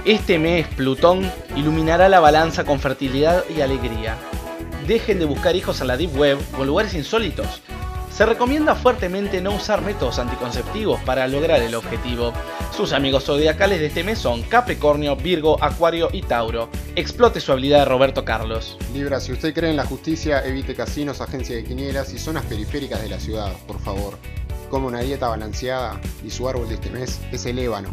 este 0.04 0.38
mes 0.38 0.66
Plutón 0.68 1.30
iluminará 1.56 2.08
la 2.08 2.20
balanza 2.20 2.64
con 2.64 2.80
fertilidad 2.80 3.44
y 3.54 3.60
alegría. 3.60 4.16
Dejen 4.86 5.18
de 5.18 5.24
buscar 5.24 5.56
hijos 5.56 5.80
en 5.80 5.86
la 5.86 5.96
Deep 5.96 6.16
Web 6.16 6.38
o 6.58 6.64
lugares 6.64 6.94
insólitos. 6.94 7.62
Se 8.10 8.26
recomienda 8.26 8.74
fuertemente 8.74 9.40
no 9.40 9.54
usar 9.54 9.82
métodos 9.82 10.18
anticonceptivos 10.18 11.00
para 11.02 11.26
lograr 11.26 11.62
el 11.62 11.74
objetivo. 11.74 12.32
Sus 12.76 12.92
amigos 12.92 13.24
zodiacales 13.24 13.80
de 13.80 13.86
este 13.86 14.04
mes 14.04 14.18
son 14.18 14.42
Capricornio, 14.42 15.16
Virgo, 15.16 15.56
Acuario 15.62 16.08
y 16.12 16.22
Tauro. 16.22 16.68
Explote 16.96 17.40
su 17.40 17.52
habilidad 17.52 17.80
de 17.80 17.84
Roberto 17.86 18.24
Carlos. 18.24 18.76
Libra, 18.92 19.20
si 19.20 19.32
usted 19.32 19.54
cree 19.54 19.70
en 19.70 19.76
la 19.76 19.86
justicia, 19.86 20.44
evite 20.44 20.74
casinos, 20.74 21.20
agencias 21.20 21.62
de 21.62 21.64
quinielas 21.64 22.12
y 22.12 22.18
zonas 22.18 22.44
periféricas 22.44 23.00
de 23.00 23.08
la 23.08 23.20
ciudad, 23.20 23.52
por 23.66 23.80
favor. 23.80 24.18
Come 24.68 24.88
una 24.88 25.00
dieta 25.00 25.28
balanceada 25.28 26.00
y 26.24 26.30
su 26.30 26.48
árbol 26.48 26.68
de 26.68 26.74
este 26.74 26.90
mes 26.90 27.20
es 27.32 27.46
el 27.46 27.58
ébano. 27.58 27.88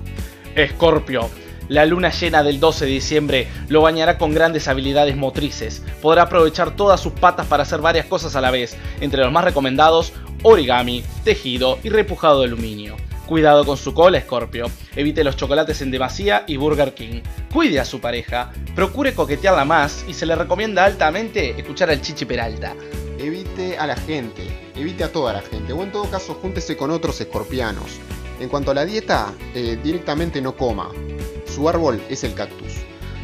Escorpio. 0.56 1.30
La 1.70 1.86
luna 1.86 2.12
llena 2.12 2.44
del 2.44 2.60
12 2.60 2.86
de 2.86 2.92
diciembre 2.92 3.48
lo 3.68 3.82
bañará 3.82 4.18
con 4.18 4.34
grandes 4.34 4.68
habilidades 4.68 5.18
motrices. 5.18 5.84
Podrá 6.02 6.24
aprovechar 6.24 6.76
todas 6.76 7.02
sus 7.02 7.14
patas 7.14 7.48
para 7.48 7.64
hacer 7.64 7.82
varias 7.82 8.06
cosas 8.06 8.36
a 8.36 8.42
la 8.42 8.52
vez, 8.52 8.78
entre 9.02 9.22
los 9.22 9.32
más 9.32 9.44
recomendados, 9.44 10.14
origami, 10.44 11.04
tejido 11.24 11.80
y 11.84 11.90
repujado 11.90 12.42
de 12.42 12.48
aluminio. 12.48 12.96
Cuidado 13.28 13.66
con 13.66 13.76
su 13.76 13.94
cola, 13.94 14.18
Escorpio. 14.18 14.72
Evite 14.96 15.26
los 15.26 15.36
chocolates 15.36 15.82
en 15.82 15.92
demasía 15.92 16.46
y 16.48 16.56
Burger 16.56 16.94
King. 16.94 17.22
Cuide 17.52 17.82
a 17.82 17.86
su 17.86 18.00
pareja. 18.00 18.54
Procure 18.74 19.14
coquetearla 19.14 19.66
más 19.66 20.06
y 20.08 20.14
se 20.14 20.26
le 20.26 20.36
recomienda 20.36 20.86
altamente 20.86 21.60
escuchar 21.60 21.90
al 21.90 22.02
Chichi 22.02 22.24
Peralta. 22.24 22.74
Evite 23.20 23.78
a 23.78 23.86
la 23.86 23.98
gente, 23.98 24.44
evite 24.76 25.04
a 25.04 25.12
toda 25.12 25.34
la 25.34 25.42
gente, 25.42 25.74
o 25.74 25.84
en 25.84 25.92
todo 25.92 26.10
caso 26.10 26.36
júntese 26.36 26.78
con 26.78 26.92
otros 26.92 27.20
escorpianos. 27.20 28.00
En 28.40 28.48
cuanto 28.48 28.72
a 28.72 28.76
la 28.76 28.86
dieta, 28.86 29.34
eh, 29.54 29.78
directamente 29.84 30.42
no 30.42 30.56
coma. 30.56 30.90
Su 31.58 31.68
árbol 31.68 32.00
es 32.08 32.24
el 32.24 32.36
cactus. 32.36 32.72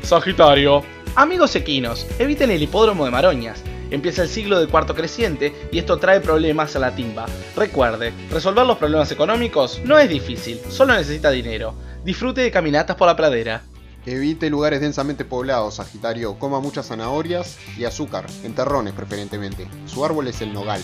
Sagitario. 0.02 0.82
Amigos 1.14 1.56
equinos, 1.56 2.08
eviten 2.18 2.50
el 2.50 2.64
hipódromo 2.64 3.06
de 3.06 3.12
Maroñas. 3.12 3.62
Empieza 3.92 4.24
el 4.24 4.28
siglo 4.28 4.58
del 4.58 4.70
cuarto 4.70 4.96
creciente 4.96 5.54
y 5.72 5.78
esto 5.78 6.00
trae 6.00 6.20
problemas 6.20 6.76
a 6.76 6.80
la 6.80 6.96
timba. 6.96 7.28
Recuerde, 7.56 8.12
resolver 8.32 8.66
los 8.66 8.80
problemas 8.80 9.12
económicos 9.12 9.82
no 9.86 10.00
es 10.00 10.10
difícil, 10.10 10.60
solo 10.68 10.96
necesita 10.96 11.30
dinero. 11.30 11.76
Disfrute 12.04 12.42
de 12.42 12.50
caminatas 12.50 12.96
por 12.96 13.06
la 13.06 13.16
pradera. 13.16 13.62
Evite 14.04 14.50
lugares 14.50 14.82
densamente 14.82 15.26
poblados, 15.26 15.76
Sagitario. 15.76 16.40
Coma 16.40 16.60
muchas 16.60 16.88
zanahorias 16.88 17.60
y 17.78 17.86
azúcar, 17.86 18.26
en 18.44 18.56
terrones 18.56 18.94
preferentemente. 18.94 19.68
Su 19.86 20.04
árbol 20.04 20.28
es 20.28 20.42
el 20.42 20.54
nogal. 20.54 20.82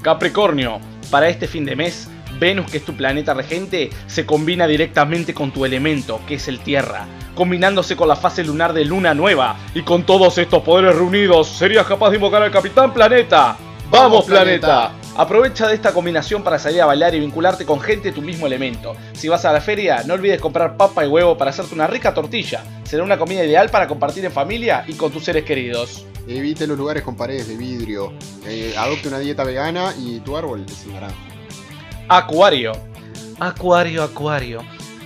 Capricornio, 0.00 0.80
para 1.10 1.28
este 1.28 1.46
fin 1.46 1.66
de 1.66 1.76
mes, 1.76 2.08
Venus, 2.38 2.70
que 2.70 2.78
es 2.78 2.84
tu 2.84 2.94
planeta 2.94 3.34
regente, 3.34 3.90
se 4.06 4.26
combina 4.26 4.66
directamente 4.66 5.34
con 5.34 5.50
tu 5.50 5.64
elemento, 5.64 6.20
que 6.26 6.34
es 6.34 6.48
el 6.48 6.60
Tierra, 6.60 7.06
combinándose 7.34 7.96
con 7.96 8.08
la 8.08 8.16
fase 8.16 8.44
lunar 8.44 8.72
de 8.72 8.84
Luna 8.84 9.14
Nueva. 9.14 9.56
Y 9.74 9.82
con 9.82 10.04
todos 10.04 10.38
estos 10.38 10.62
poderes 10.62 10.94
reunidos, 10.94 11.48
serías 11.48 11.86
capaz 11.86 12.10
de 12.10 12.16
invocar 12.16 12.42
al 12.42 12.50
Capitán 12.50 12.92
Planeta. 12.92 13.56
¡Vamos, 13.90 14.24
planeta! 14.24 14.92
Aprovecha 15.16 15.66
de 15.66 15.74
esta 15.74 15.92
combinación 15.92 16.42
para 16.42 16.58
salir 16.58 16.82
a 16.82 16.86
bailar 16.86 17.14
y 17.14 17.20
vincularte 17.20 17.64
con 17.64 17.80
gente 17.80 18.08
de 18.08 18.14
tu 18.14 18.20
mismo 18.20 18.46
elemento. 18.46 18.94
Si 19.14 19.28
vas 19.28 19.44
a 19.46 19.52
la 19.52 19.62
feria, 19.62 20.02
no 20.04 20.14
olvides 20.14 20.40
comprar 20.40 20.76
papa 20.76 21.04
y 21.06 21.08
huevo 21.08 21.38
para 21.38 21.50
hacerte 21.50 21.74
una 21.74 21.86
rica 21.86 22.12
tortilla. 22.12 22.62
Será 22.84 23.02
una 23.02 23.16
comida 23.16 23.42
ideal 23.42 23.70
para 23.70 23.86
compartir 23.86 24.24
en 24.26 24.32
familia 24.32 24.84
y 24.86 24.94
con 24.94 25.10
tus 25.12 25.24
seres 25.24 25.44
queridos. 25.44 26.04
Evite 26.28 26.66
los 26.66 26.76
lugares 26.76 27.02
con 27.02 27.16
paredes 27.16 27.48
de 27.48 27.56
vidrio. 27.56 28.12
Eh, 28.46 28.74
adopte 28.76 29.08
una 29.08 29.18
dieta 29.18 29.44
vegana 29.44 29.94
y 29.98 30.20
tu 30.20 30.36
árbol 30.36 30.66
es 30.68 30.84
el 30.84 30.92
naranja. 30.92 31.35
Acuario. 32.08 32.70
Acuario, 33.40 34.04
Acuario. 34.04 34.60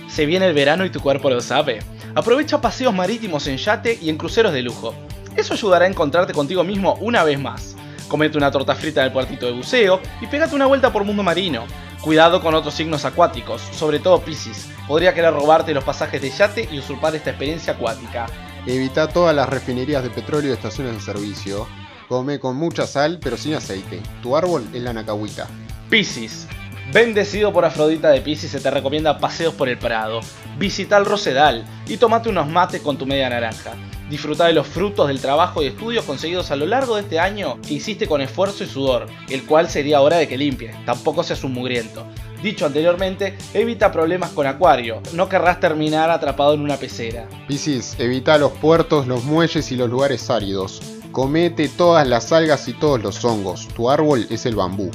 Se 0.07 0.27
viene 0.27 0.45
el 0.45 0.53
verano 0.53 0.85
y 0.85 0.91
tu 0.91 0.99
cuerpo 0.99 1.31
lo 1.31 1.41
sabe. 1.41 1.79
Aprovecha 2.13 2.61
paseos 2.61 2.93
marítimos 2.93 3.47
en 3.47 3.57
yate 3.57 3.97
y 3.99 4.11
en 4.11 4.17
cruceros 4.17 4.53
de 4.53 4.61
lujo. 4.61 4.93
Eso 5.35 5.55
ayudará 5.55 5.85
a 5.85 5.87
encontrarte 5.87 6.31
contigo 6.31 6.63
mismo 6.63 6.93
una 7.01 7.23
vez 7.23 7.39
más. 7.39 7.75
Comete 8.07 8.37
una 8.37 8.51
torta 8.51 8.75
frita 8.75 9.01
en 9.01 9.07
el 9.07 9.13
puertito 9.13 9.47
de 9.47 9.53
buceo 9.53 9.99
y 10.21 10.27
pégate 10.27 10.53
una 10.53 10.67
vuelta 10.67 10.93
por 10.93 11.03
mundo 11.03 11.23
marino. 11.23 11.63
Cuidado 12.01 12.39
con 12.39 12.53
otros 12.53 12.75
signos 12.75 13.03
acuáticos, 13.03 13.63
sobre 13.71 13.97
todo 13.97 14.21
Pisces. 14.21 14.69
Podría 14.87 15.15
querer 15.15 15.33
robarte 15.33 15.73
los 15.73 15.83
pasajes 15.83 16.21
de 16.21 16.29
yate 16.29 16.69
y 16.71 16.77
usurpar 16.77 17.15
esta 17.15 17.31
experiencia 17.31 17.73
acuática. 17.73 18.27
Evita 18.67 19.07
todas 19.07 19.35
las 19.35 19.49
refinerías 19.49 20.03
de 20.03 20.11
petróleo 20.11 20.51
y 20.51 20.53
estaciones 20.53 20.93
de 20.93 21.01
servicio. 21.01 21.67
Come 22.07 22.39
con 22.39 22.57
mucha 22.57 22.85
sal 22.85 23.17
pero 23.19 23.37
sin 23.37 23.55
aceite. 23.55 24.03
Tu 24.21 24.37
árbol 24.37 24.67
es 24.71 24.83
la 24.83 24.93
nacahuita. 24.93 25.47
Piscis. 25.89 26.47
Bendecido 26.89 27.53
por 27.53 27.63
Afrodita 27.63 28.09
de 28.09 28.19
Pisces 28.19 28.51
se 28.51 28.59
te 28.59 28.69
recomienda 28.69 29.17
paseos 29.17 29.53
por 29.53 29.69
el 29.69 29.77
Prado. 29.77 30.19
Visita 30.57 30.97
el 30.97 31.05
Rosedal 31.05 31.63
y 31.87 31.95
tomate 31.95 32.27
unos 32.27 32.49
mates 32.49 32.81
con 32.81 32.97
tu 32.97 33.05
media 33.05 33.29
naranja. 33.29 33.71
Disfruta 34.09 34.47
de 34.47 34.53
los 34.53 34.67
frutos 34.67 35.07
del 35.07 35.21
trabajo 35.21 35.63
y 35.63 35.67
estudios 35.67 36.03
conseguidos 36.03 36.51
a 36.51 36.57
lo 36.57 36.65
largo 36.65 36.95
de 36.95 37.03
este 37.03 37.17
año 37.17 37.61
que 37.61 37.75
hiciste 37.75 38.07
con 38.07 38.19
esfuerzo 38.19 38.65
y 38.65 38.67
sudor, 38.67 39.05
el 39.29 39.45
cual 39.45 39.69
sería 39.69 40.01
hora 40.01 40.17
de 40.17 40.27
que 40.27 40.37
limpie, 40.37 40.75
tampoco 40.85 41.23
seas 41.23 41.45
un 41.45 41.53
mugriento. 41.53 42.05
Dicho 42.43 42.65
anteriormente, 42.65 43.37
evita 43.53 43.89
problemas 43.89 44.31
con 44.31 44.47
Acuario, 44.47 45.01
no 45.13 45.29
querrás 45.29 45.61
terminar 45.61 46.09
atrapado 46.09 46.55
en 46.55 46.61
una 46.61 46.75
pecera. 46.75 47.29
Piscis, 47.47 47.95
evita 47.99 48.37
los 48.37 48.51
puertos, 48.51 49.07
los 49.07 49.23
muelles 49.23 49.71
y 49.71 49.77
los 49.77 49.89
lugares 49.89 50.29
áridos. 50.29 50.81
Comete 51.13 51.69
todas 51.69 52.05
las 52.05 52.33
algas 52.33 52.67
y 52.67 52.73
todos 52.73 53.01
los 53.01 53.23
hongos. 53.23 53.67
Tu 53.69 53.89
árbol 53.89 54.27
es 54.29 54.45
el 54.45 54.55
bambú. 54.55 54.91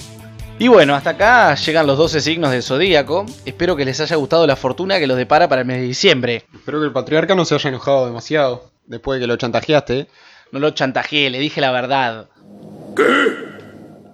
Y 0.58 0.68
bueno, 0.68 0.94
hasta 0.94 1.10
acá 1.10 1.54
llegan 1.54 1.86
los 1.86 1.98
12 1.98 2.22
signos 2.22 2.50
del 2.50 2.62
zodíaco. 2.62 3.26
Espero 3.44 3.76
que 3.76 3.84
les 3.84 4.00
haya 4.00 4.16
gustado 4.16 4.46
la 4.46 4.56
fortuna 4.56 4.98
que 4.98 5.06
los 5.06 5.18
depara 5.18 5.48
para 5.48 5.60
el 5.60 5.66
mes 5.66 5.80
de 5.80 5.82
diciembre. 5.82 6.46
Espero 6.54 6.80
que 6.80 6.86
el 6.86 6.92
patriarca 6.92 7.34
no 7.34 7.44
se 7.44 7.54
haya 7.54 7.68
enojado 7.68 8.06
demasiado. 8.06 8.70
Después 8.86 9.18
de 9.18 9.24
que 9.24 9.26
lo 9.26 9.36
chantajeaste. 9.36 10.06
No 10.52 10.58
lo 10.58 10.70
chantajeé, 10.70 11.28
le 11.28 11.40
dije 11.40 11.60
la 11.60 11.72
verdad. 11.72 12.28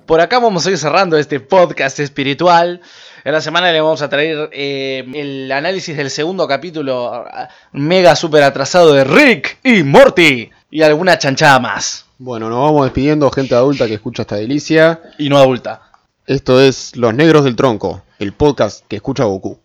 Por 0.05 0.21
acá 0.21 0.41
vamos 0.41 0.67
a 0.67 0.73
ir 0.73 0.79
cerrando 0.79 1.17
este 1.17 1.39
podcast 1.39 2.01
espiritual. 2.01 2.81
En 3.23 3.33
la 3.33 3.41
semana 3.41 3.71
le 3.71 3.81
vamos 3.81 4.03
a 4.03 4.09
traer 4.09 4.51
eh, 4.53 5.05
el 5.15 5.53
análisis 5.53 5.97
del 5.97 6.11
segundo 6.11 6.49
capítulo 6.49 7.25
mega 7.71 8.17
super 8.17 8.43
atrasado 8.43 8.93
de 8.95 9.05
Rick 9.05 9.59
y 9.63 9.85
Morty. 9.85 10.51
Y 10.73 10.83
alguna 10.83 11.19
chanchada 11.19 11.61
más. 11.61 12.05
Bueno, 12.19 12.49
nos 12.49 12.59
vamos 12.59 12.85
despidiendo, 12.85 13.31
gente 13.31 13.55
adulta 13.55 13.87
que 13.87 13.95
escucha 13.95 14.23
esta 14.23 14.37
delicia. 14.37 15.01
Y 15.19 15.29
no 15.29 15.39
adulta. 15.39 15.92
Esto 16.27 16.61
es 16.61 16.95
Los 16.97 17.15
Negros 17.15 17.43
del 17.43 17.57
Tronco, 17.57 18.03
el 18.21 18.33
podcast 18.33 18.87
que 18.87 18.95
escucha 18.95 19.25
Goku. 19.25 19.59